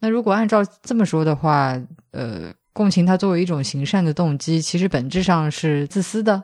[0.00, 1.78] 那如果按照这么说的话，
[2.10, 6.42] 呃，共情它作为一种行善的动机，其实本质上是自私的。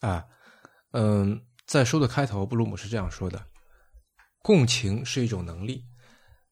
[0.00, 0.24] 啊，
[0.92, 3.42] 嗯，在书的开头，布鲁姆是这样说的：
[4.42, 5.82] 共情是一种能力，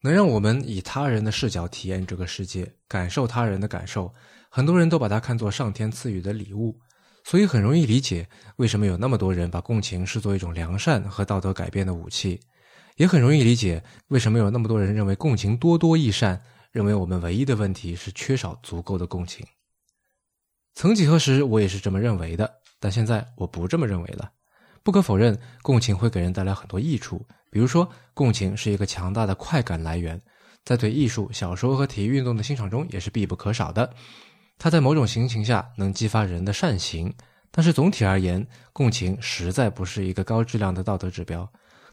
[0.02, 4.12] 能让我们以他人的视角体验这个世界，感受他人的感受。
[4.48, 6.76] 很多人都把它看作上天赐予的礼物，
[7.24, 8.26] 所以很容易理解
[8.56, 12.40] 为什么有那么多人把共情视作一种良善和道德改变的武器，
[13.00, 16.38] 也很容易理解为什么有那么多人认为共情多多益善，
[16.70, 19.42] 认为我们唯一的问题是缺少足够的共情。
[20.74, 24.30] 曾几何时，我也是这么认为的，但现在我不这么认为了。
[24.82, 30.20] 不可否认，共情会给人带来很多益处，比如说，共情是一个强大的快感来源，
[30.66, 33.90] 在对艺术、小说和体育运动的欣赏中也是必不可少的。
[34.58, 37.10] 它在某种情形下能激发人的善行，
[37.50, 41.50] 但是总体而言，共情实在不是一个高质量的道德指标。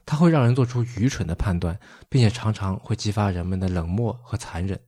[0.08, 1.78] 它会让人做出愚蠢的判断，
[2.08, 4.80] 并且常常会激发人们的冷漠和残忍。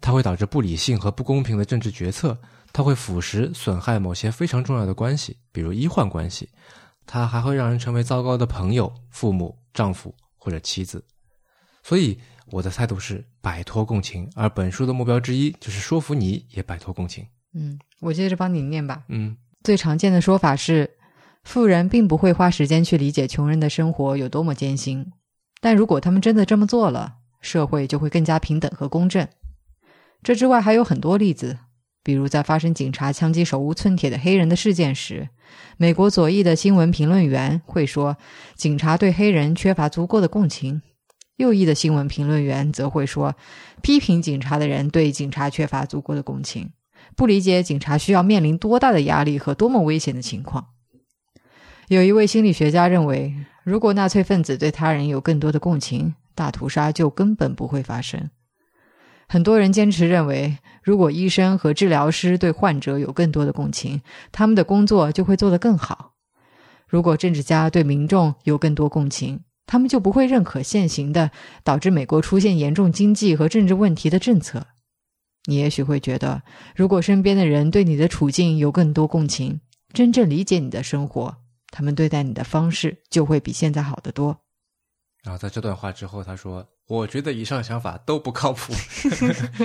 [0.00, 2.36] 它会导致不理性和不公平的政治决策。
[2.72, 6.48] 它会腐蚀、损害某些非常重要的关系，比如医患关系。
[7.06, 11.04] 它还会让人成为糟糕的朋友、父母、丈夫或者妻子。
[11.82, 17.26] 所以，我的态度是摆脱共情，而本书的目标之一就是说服你也摆脱共情。
[17.52, 19.04] 嗯，我接着帮你念吧。
[19.08, 20.90] 嗯最常见的说法是，
[21.44, 25.12] 富人并不会花时间去理解穷人的生活有多么艰辛，
[25.60, 29.28] 但如果他们真的这么做了，社会就会更加平等和公正。
[30.22, 31.58] 这之外还有很多例子，
[32.02, 35.28] 比如在发生警察枪击手无寸铁的黑人的事件时，
[35.76, 38.16] 美国左翼的新闻评论员会说，
[38.56, 40.80] 警察对黑人缺乏足够的共情；
[41.36, 43.36] 右翼的新闻评论员则会说，
[43.82, 46.72] 批评警察的人对警察缺乏足够的共情。
[47.14, 50.68] 不理解警察需要面临多大的压力和多么危险的情况。
[51.88, 58.30] 有一位心理学家认为，如果纳粹分子对他人有更多的共情，大屠杀就根本不会发生。
[59.28, 66.12] 很多人坚持认为，如果医生和治疗师对患者有更多的共情，他们的工作就会做得更好。
[66.86, 71.30] 如果政治家对民众有更多共情，他们就不会认可现行的
[71.62, 74.66] 导致美国出现严重经济和政治问题的政策。
[75.46, 76.42] 你也许会觉得，
[76.76, 79.60] 如果身边的人对你的处境有更多共情，
[79.92, 81.38] 真正理解你的生活，
[81.74, 84.44] 他们对待你的方式就会比现在好得多。
[85.24, 88.72] 然后在这段话之后，他说：“我觉得以上想法都不靠谱。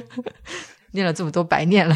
[0.92, 1.96] 念了这么多，白念了。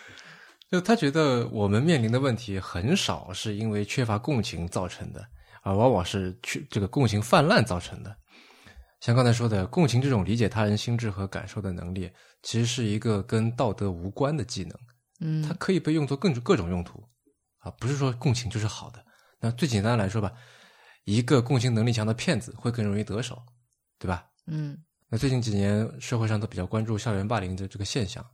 [0.70, 5.26] 就他觉得我们面临的问题很少是因为缺乏共情造成的，
[5.62, 8.14] 而往往是去这个共情泛滥造成的。
[9.00, 12.10] 像刚才说的，共情这种理解他人心智和感受的能力，
[12.42, 14.78] 其实是一个跟道德无关的技能。
[15.20, 17.02] 嗯它可以被用作更各种用途
[17.60, 19.02] 啊，不是说共情就是好的。
[19.40, 20.32] 那最简单的来说吧，
[21.04, 23.40] 一个共情能力强的骗子会更容易得手，
[23.98, 24.26] 对吧？
[24.46, 24.76] 嗯
[25.10, 28.24] 那最近几年社会上都比较关注校园霸凌的这个现象，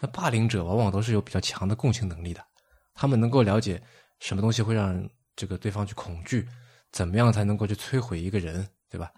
[0.00, 2.44] 那霸凌者往往都是有比较强的共情能力的，
[2.92, 3.80] 他们能够了解
[4.18, 6.48] 什么东西会让这个对方去恐惧，
[6.90, 9.12] 怎么样才能够去摧毁一个人，对吧？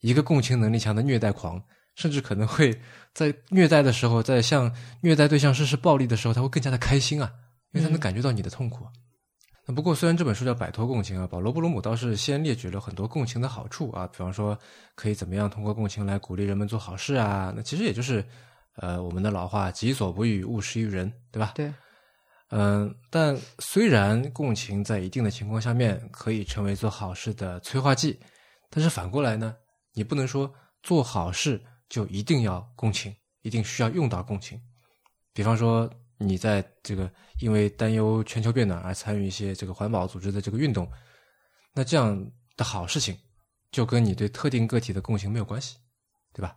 [0.00, 1.62] 一个共情能力强的虐待狂，
[1.94, 2.80] 甚至可能会
[3.14, 7.32] 在虐待的时候，在向虐待对象实施暴力的时候，他会更加的开心啊，
[7.72, 8.84] 因为他能感觉到你的痛苦。
[9.68, 14.58] 那不过，虽然这本书叫《摆脱共情》啊，保罗·布鲁姆倒是先列举了很多共情的好处啊，比方说
[14.94, 17.52] 可以怎么样通过共情来鼓励人们做好事啊。
[17.54, 18.24] 那其实也就是，
[18.76, 21.52] 呃，我们的老话“己所不欲，勿施于人”，对吧？
[21.54, 21.70] 对。
[22.48, 28.18] 嗯，但虽然共情在一定的情况下面可以成为做好事的催化剂，
[28.70, 29.54] 但是反过来呢，
[29.92, 30.50] 你不能说
[30.82, 34.58] 做好事就一定要共情，一定需要用到共情。
[35.34, 37.10] 比方说，你在这个
[37.40, 40.90] 因为担忧全球变暖而参与一些这个环保组织的这个运动，
[41.72, 43.16] 那这样的好事情
[43.70, 45.76] 就跟你对特定个体的共情没有关系，
[46.32, 46.56] 对吧？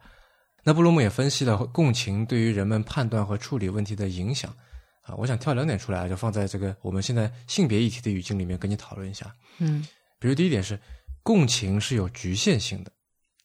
[0.63, 4.53] 那布鲁姆也分析了共情对于人们判断和处理问题的影响。
[5.01, 9.35] 啊，我想挑两点出来，就放在这个我们现在性别议题的语境里面跟你讨论一下。
[9.57, 9.83] 嗯，
[10.19, 10.79] 比如第一点是，
[11.23, 12.91] 共情是有局限性的，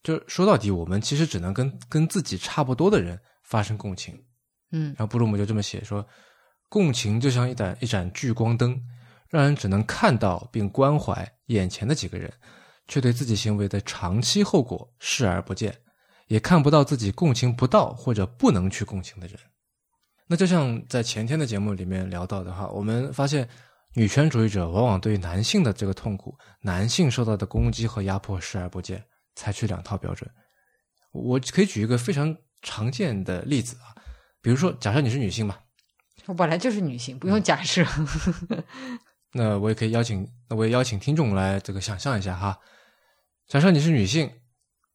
[0.03, 4.23] 就说到底，我们其实只能跟跟自己差不多的人发生共情。
[4.77, 6.07] 嗯，然后布鲁姆就这么写说，
[6.69, 8.79] 共情就像一盏一盏聚光灯，
[9.31, 12.31] 让人只能看到并关怀眼前的几个人，
[12.87, 15.75] 却对自己行为的长期后果视而不见，
[16.27, 19.39] 也看不到自己共情不到或者不能去共情的人。
[20.29, 23.49] 那就像在前天的节目里面聊到的话，我们发现
[23.95, 29.03] 女权主义者往往对男性的这个痛苦、男性受到的攻击和压迫视而不见，
[29.37, 30.29] 采取两套标准。
[31.13, 33.95] 我可以举一个非常常见的例子啊，
[34.41, 35.61] 比如说，假设你是女性吧，
[36.27, 37.85] 我本来就是女性，不用假设。
[39.33, 42.59] 那我也可以邀请，那我也邀请听众来这个想象一下哈，
[43.49, 44.31] 假设你是女性，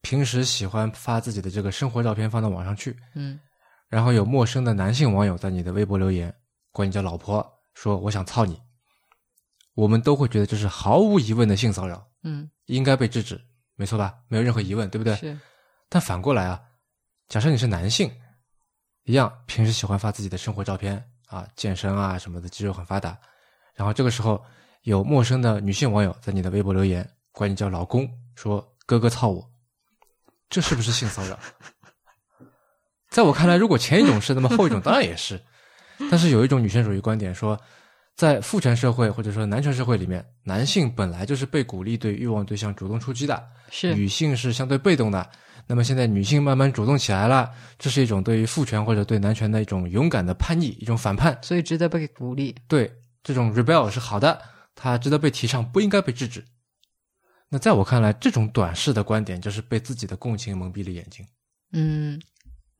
[0.01, 3.39] 平时喜欢发自己的这个生活照片放到网上去，嗯。
[3.87, 6.33] 然后有陌生的男性网友在你的微博留言，
[6.71, 8.57] 管你叫老婆，说我想操你，
[9.73, 13.39] 我们都会觉得这是毫无疑问的性骚扰，嗯，应该被制止，
[13.75, 14.15] 没错吧？
[14.29, 15.13] 没有任何疑问，对不对？
[15.17, 15.37] 是。
[15.89, 16.61] 但反过来啊，
[17.27, 18.09] 假设你是男性，
[19.03, 23.17] 一样平时喜欢发自己的生活照片啊，健身啊什么的，肌肉很发达，
[23.73, 24.43] 然后这个时候
[24.83, 29.49] 有陌生的女性网友在你的微博留言，管你叫老公，说哥哥操我，
[30.49, 31.39] 这是不是性骚扰？
[33.09, 35.41] 在我看来，如果前一种是，那么后一种当然也是。
[36.09, 37.59] 但是有一种女性主义观点说，
[38.15, 45.29] 在父权社会或者说男权社会里面，男性本来就是被鼓励对欲望对象主动出击的，是女性是相对被动的。
[45.67, 52.55] 那么现在女性慢慢主动起来了，这是一种对于父权或者对男权的一种勇敢的叛逆，一种反叛，所以值得被鼓励。
[52.67, 52.91] 对，
[53.23, 54.41] 这种 rebel 是好的，
[54.75, 56.43] 它值得被提倡，不应该被制止。
[57.49, 61.25] 那在我看来，这种短视的观点就是被自己的共情蒙蔽了眼睛。
[61.73, 62.21] 嗯。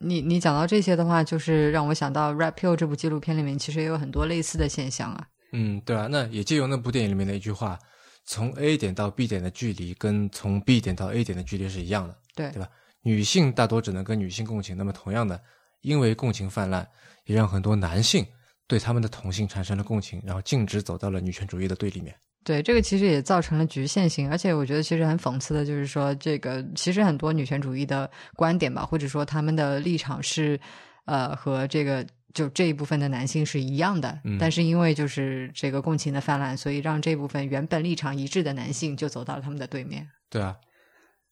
[0.03, 5.27] 你你讲到这些的话，就是让我想到《Red Pill》这部纪录片里面，其实也有很多类似的现象啊。
[5.51, 7.77] 嗯，对啊，那也借用那部电影里面的一句话
[8.25, 12.69] ：“从 A 点到 B 点的距离，跟从 B 点到 A 点的距离是一样的。”对，对吧？
[13.03, 15.41] 女性大多只能跟女性共情，那么同样的，
[15.81, 16.87] 因为共情泛滥，
[17.25, 18.25] 也让很多男性
[18.67, 22.15] 对他们的同性产生了共情，然后径直走到了女权主义的对立面。
[22.43, 30.59] 对，这个其实也造成了局限性，而且我觉得其实很讽刺的，就是说这个其实很多女权主义的观点吧，或者说他们的立场是，
[31.05, 32.03] 呃，和这个
[32.33, 40.07] 就这一部分的男性是一样的，但是因为就是这个共情的泛滥，所以让这部分原本立场一致的男性就走到了他们的对面。
[40.27, 40.55] 对啊，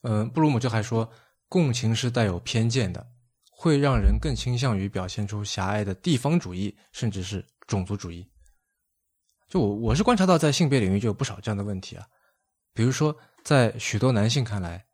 [0.02, 1.12] 嗯，布鲁姆就还说，
[1.47, 3.06] 共情是带有偏见的，
[3.52, 8.26] 会让人更倾向于表现出狭隘的地方主义，甚至是种族主义。
[9.50, 12.08] 就我我是观察到，在性别领域就有不少这样的问题啊，
[12.74, 14.86] 比如说，在许多男性看来，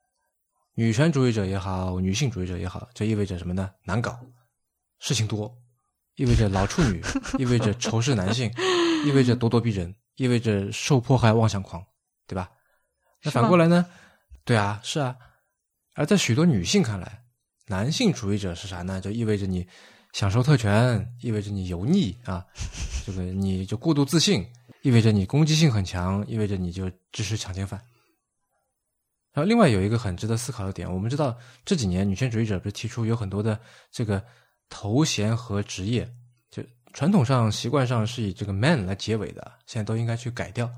[0.74, 3.70] 女权主义者也好，女性主义者也好，这意味着什么呢？
[3.84, 4.20] 难搞，
[5.00, 5.56] 事情多，
[6.16, 7.04] 意味着老处女，
[7.38, 8.52] 意味着仇视男性，
[9.06, 11.86] 意味着咄咄逼人，意味着受迫害妄想狂，
[12.26, 12.50] 对吧？
[13.22, 13.86] 那反过来呢？
[14.46, 15.18] 对啊，是啊。
[15.96, 17.24] 而在许多女性看来，
[17.68, 19.02] 男性主义者是啥呢？
[19.02, 19.68] 就意味着你。
[20.14, 22.46] 享受特权意味着你油腻啊，
[23.06, 24.48] 这个你就过度自信，
[24.82, 27.78] 意味着你攻击性很强，意味着你就支持强奸犯。
[29.34, 33.60] 然后另外有一个很值得思考的点，我们知道这几年女权主义者不是提出有很多的
[33.92, 34.24] 这个
[34.70, 36.10] 头衔和职业，
[36.50, 40.72] 就传统上习惯上是以这个 man 来结尾的，现在都应该去改掉。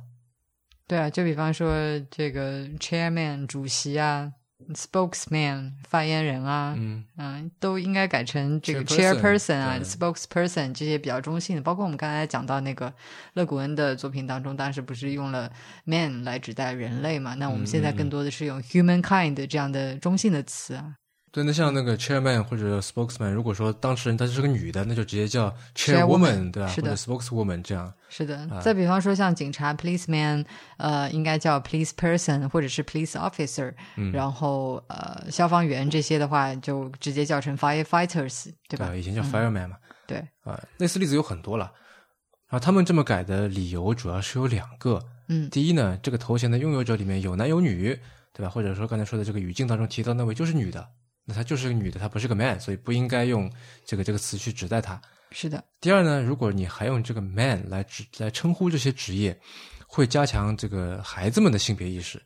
[0.88, 1.75] 对啊，就比方说
[2.09, 4.31] 这个 chairman 主席啊。
[4.73, 11.61] spokesman 发言人啊，嗯嗯，都应该改成这个 chairperson 啊，spokesperson 这些比较中性的。
[11.61, 12.91] 包括我们刚才讲到那个
[13.33, 15.49] 勒古恩的作品当中，当时不是用了
[15.85, 17.35] man 来指代人类嘛？
[17.35, 20.95] 那我们现在更多的是用 humankind 这样的中性的词啊。
[21.38, 26.67] 对，那像那个 chairman 或者 spokesman，如果说当事人她是个女的，那就直接叫 Chairwoman，对吧？
[26.67, 27.93] 是的或者 spokeswoman 这样。
[28.09, 30.43] 是的，啊再比方说像警察 policeman，
[30.77, 38.95] 呃，应该叫 police person 或者是 police officer，、嗯然后呃，消防员这些的话就直接叫成 firefighters，对吧？
[38.95, 39.77] 以前叫 fireman 嘛。
[40.07, 41.71] 对，啊，类似例子有很多了。
[42.49, 44.99] 然后他们这么改的理由主要是有两个。
[45.27, 47.95] 嗯第一呢，这个头衔的拥有者里面有男有女，
[48.33, 48.49] 对吧？
[48.49, 50.88] 或者说刚才说的这个语境当中提到那位就是女的，
[51.28, 53.51] 那她就是个女的，她不是个 man，所以不应该用
[53.86, 54.99] 这个这个词去指代她。
[55.32, 59.38] 是的，第二呢，如果你还用这个 man 来指来称呼这些职业，
[59.86, 62.19] 会加强这个孩子们的性别意识，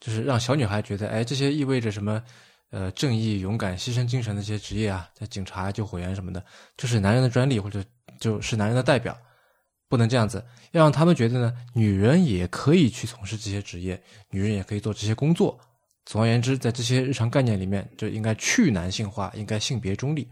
[0.00, 2.22] 就是让小女孩觉得，哎，这些意味着什么？
[2.70, 6.44] 呃，正义、勇敢、牺牲精神的这些职业啊，像警察、救火员什么的，
[6.76, 7.84] 就是男人的专利，或者
[8.18, 9.16] 就是男人的代表，
[9.88, 15.56] 不能这样子，要让他们觉得呢，女人也可以去从事这些职业，女人也可以做这些工作。
[16.04, 20.28] 总而言之，在这些日常概念里面，就应该去男性化，应该性别中立。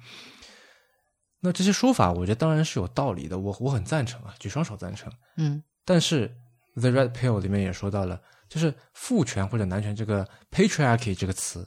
[1.40, 5.12] 那这些说法，我觉得当然是有道理的，我我很赞成啊，举双手赞成。
[5.36, 6.28] 嗯但是
[6.80, 11.66] 《The Red Pill》里面也说到了，就是父权或者男权这个 patriarchy 这个词，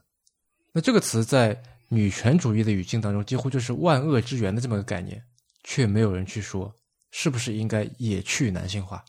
[0.71, 5.21] 那这个词在女权主义的语境当中，几乎就是万恶之源的这么个概念，
[5.65, 6.73] 却没有人去说
[7.11, 9.03] 是不是应该也去男性化。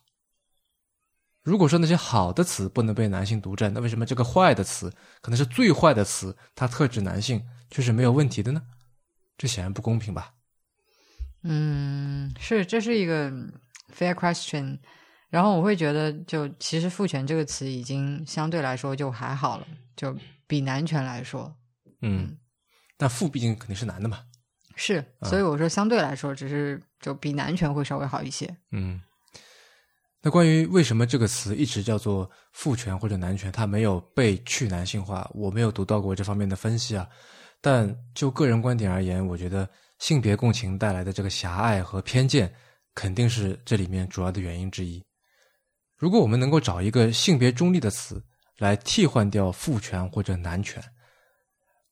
[1.47, 7.41] 如果说那些好的词不能被男性独占，那为什么这个坏的词，可能是最坏的词，它特指男性，
[7.71, 8.61] 却是没有问题的呢？
[9.39, 10.35] 这显然不公平吧？
[11.45, 13.31] 嗯，是，这是一个
[13.97, 14.77] fair question。
[15.29, 20.17] 然后我会觉得，就其实“父权”这个词已经相对来说就还好了，就
[20.49, 21.55] 比男权来说
[22.03, 22.37] 嗯，
[22.97, 24.19] 但父毕竟肯定是男的嘛。
[24.75, 25.05] 是。
[25.23, 28.57] 所以我说相对来说，只是就比男权会稍微好一些。
[28.73, 29.01] 嗯，
[30.27, 37.07] 那关于为什么这个词一直叫做父权或者男权，它没有被去男性化，我没有读到过这方面的分析啊。
[37.61, 39.71] 但就个人观点而言，我觉得
[40.01, 42.53] 性别共情带来的这个狭隘和偏见，
[42.93, 45.01] 肯定是这里面主要的原因之一。
[45.97, 48.21] 如果我们能够找一个性别中立的词
[48.59, 50.83] 来替换掉父权或者男权，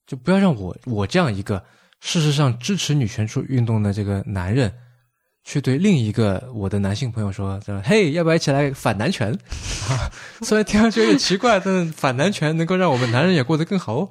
[0.09, 1.65] 就不要让我我这样一个
[2.01, 4.77] 事实上支持女权运运动的这个男人，
[5.45, 9.31] 去对另一个我的男性朋友说：“说嘿，要不要一起来反男权？”
[9.89, 10.11] 啊，
[10.43, 14.11] 虽然听上去有点奇怪，但是反男权能够让我们男人也过得更好哦，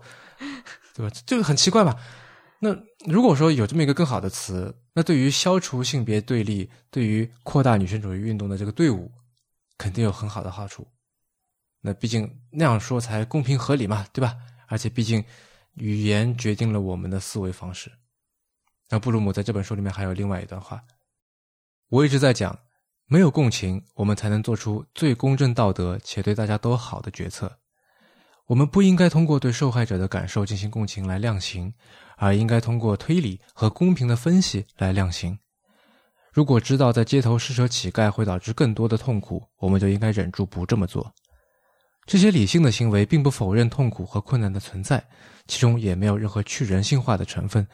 [0.93, 1.13] 对吧？
[1.25, 1.97] 这个很奇怪吧？
[2.59, 2.69] 那
[3.05, 9.11] 如果说有这么一个更好的词，那对于消除性别对立，对于扩大女性主义运动的这个队伍，
[9.77, 10.87] 肯定有很好的好处。
[11.81, 14.35] 那毕竟那样说才公平合理嘛，对吧？
[14.67, 15.21] 而且毕竟
[15.73, 17.91] 语言决定了我们的思维方式。
[18.89, 20.81] 那布鲁姆在这本书里面还有另外一段话，
[21.93, 22.57] 我一直在讲，
[23.05, 27.59] 没有共情，我们才能做出最公正、道德且对大家都好的决策。
[28.47, 31.71] 我们不应该通过对受害者的感受进行共情来量刑，
[32.17, 35.37] 而应该通过推理和公平的分析来量刑。
[36.31, 41.13] 如果知道在街头施舍乞丐会导致更多的痛苦，我们就应该忍住不这么做。
[42.07, 45.05] 这些理性的行为并不否认痛苦和困难的存在，
[45.45, 47.67] 其中也没有任何去人性化的成分，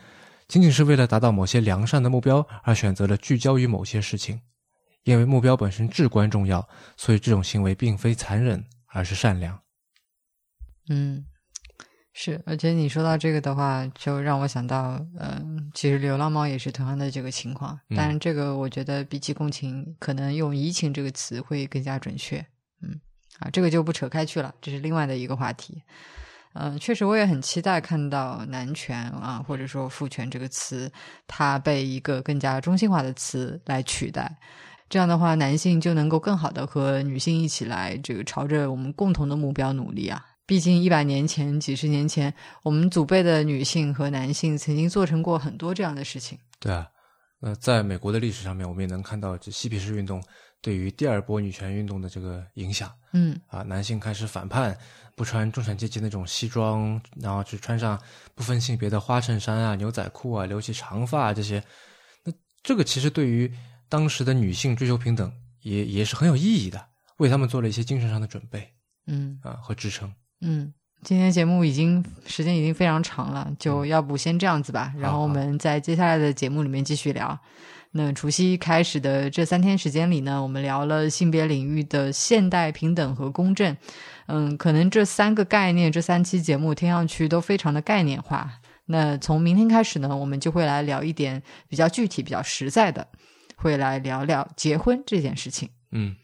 [0.49, 4.41] 仅仅是为了达到某些良善的目标而选择了聚焦于某些事情。
[5.03, 9.57] 因为目标本身至关重要，所以这种行为并非残忍，而是善良。
[10.89, 11.25] 嗯，
[12.11, 22.45] 是，而且你说到这个的话，就让我想到，嗯、其实流浪猫也是同样的这个情况，嗯但是这个我觉得比起共情，可能用移情这个词会更加准确。
[22.81, 22.99] 嗯，
[23.39, 25.81] 啊，这个就不扯开去了，这是另外的一个话题。
[26.53, 30.91] 嗯、确实，我也很期待看到男权啊，或者说父权这个词，
[31.27, 34.35] 它被一个更加中性化的词来取代。
[34.89, 40.25] 这样的话，男性就能够更好的和女性一起来这个朝着我们共同的目标努力啊。
[40.47, 42.33] 毕竟一百年前、几十年前，
[42.63, 46.35] 我们祖辈的女性和男性曾经做成过很多这样的事情。
[46.59, 46.87] 对啊，
[47.39, 50.21] 那在美国的历史上面，我们也能看到这嬉皮士运动
[50.61, 54.77] 对于第二波女权运动的这个影响嗯啊，男性开始反叛，
[55.15, 57.97] 不穿中产阶级那种西装，然后去穿上
[58.35, 61.63] 不分性别的花衬衫啊、牛仔裤啊，留起长发啊这些。
[62.25, 63.49] 那这个其实对于
[63.87, 66.85] 当时的女性追求平等也也是很有意义的，
[67.17, 68.69] 为他们做了一些精神上的准备
[69.07, 70.13] 嗯啊和支撑。
[70.41, 77.37] 嗯，今天节目已经时间已经非常长了，就要不先这样子吧，然后我们在接下来的节目里面继续聊。
[77.91, 83.75] 那除夕开始的这三天时间里呢，我们聊了性别领域的现代平等和公正。
[84.27, 88.51] 嗯，可能这三个概念，这三期节目听上去都非常的概念化。
[88.85, 93.07] 那从明天开始呢，我们就会来聊一点比较具体、比较实在的，
[93.55, 95.69] 会来聊聊结婚这件事情。
[95.91, 96.15] 嗯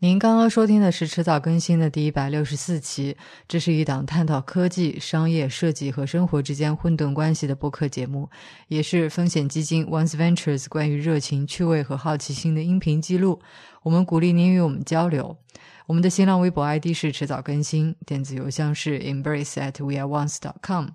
[0.00, 3.16] 您刚刚收听的是迟早更新的第一百六十四期，
[3.48, 8.30] 这是一档探讨科技、商业、设计和生活之间混沌关系的播客节目，
[8.68, 13.40] 也是风险基金 Once Ventures 关于热情、趣味和好奇心的音频记录。
[13.82, 15.36] 我们鼓励您与我们交流。
[15.86, 20.90] 我们的新浪微博 ID 是迟早更新，电子邮箱是 embraceatweareonce.com。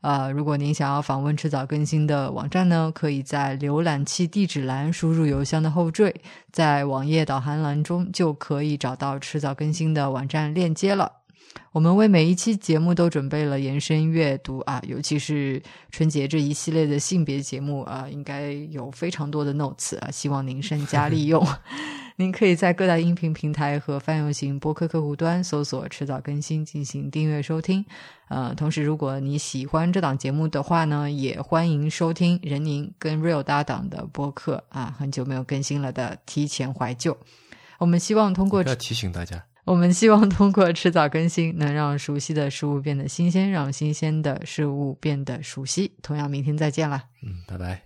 [0.00, 6.14] 呃，如果您想要访问迟早更新的网站呢，可以在浏览器地址栏输入邮箱的后缀，
[6.52, 11.10] 在网页导航栏中就可以找到迟早更新的网站链接了。
[11.72, 21.46] 我们为每一期节目都准备了延伸阅读啊，尤其是春节这一系列的性别节目啊，应该有非常多的 notes 啊，希望您善加利用。
[22.18, 27.84] 您可以在各大音频平台和泛用型播客客户端搜索“迟早更新”进行订阅收听。
[28.28, 37.16] 呃，同时，如果你喜欢这档节目的话呢，也欢迎收听任宁跟 Real 搭档的播客啊，很久没有更新了的提前怀旧。
[37.78, 45.92] 我们希望通过要提醒大家，我们希望通过迟早更新，能让熟悉的事物变得新鲜，让新鲜的事物变得熟悉。
[46.02, 47.04] 同样，明天再见啦。
[47.22, 47.85] 嗯，拜拜。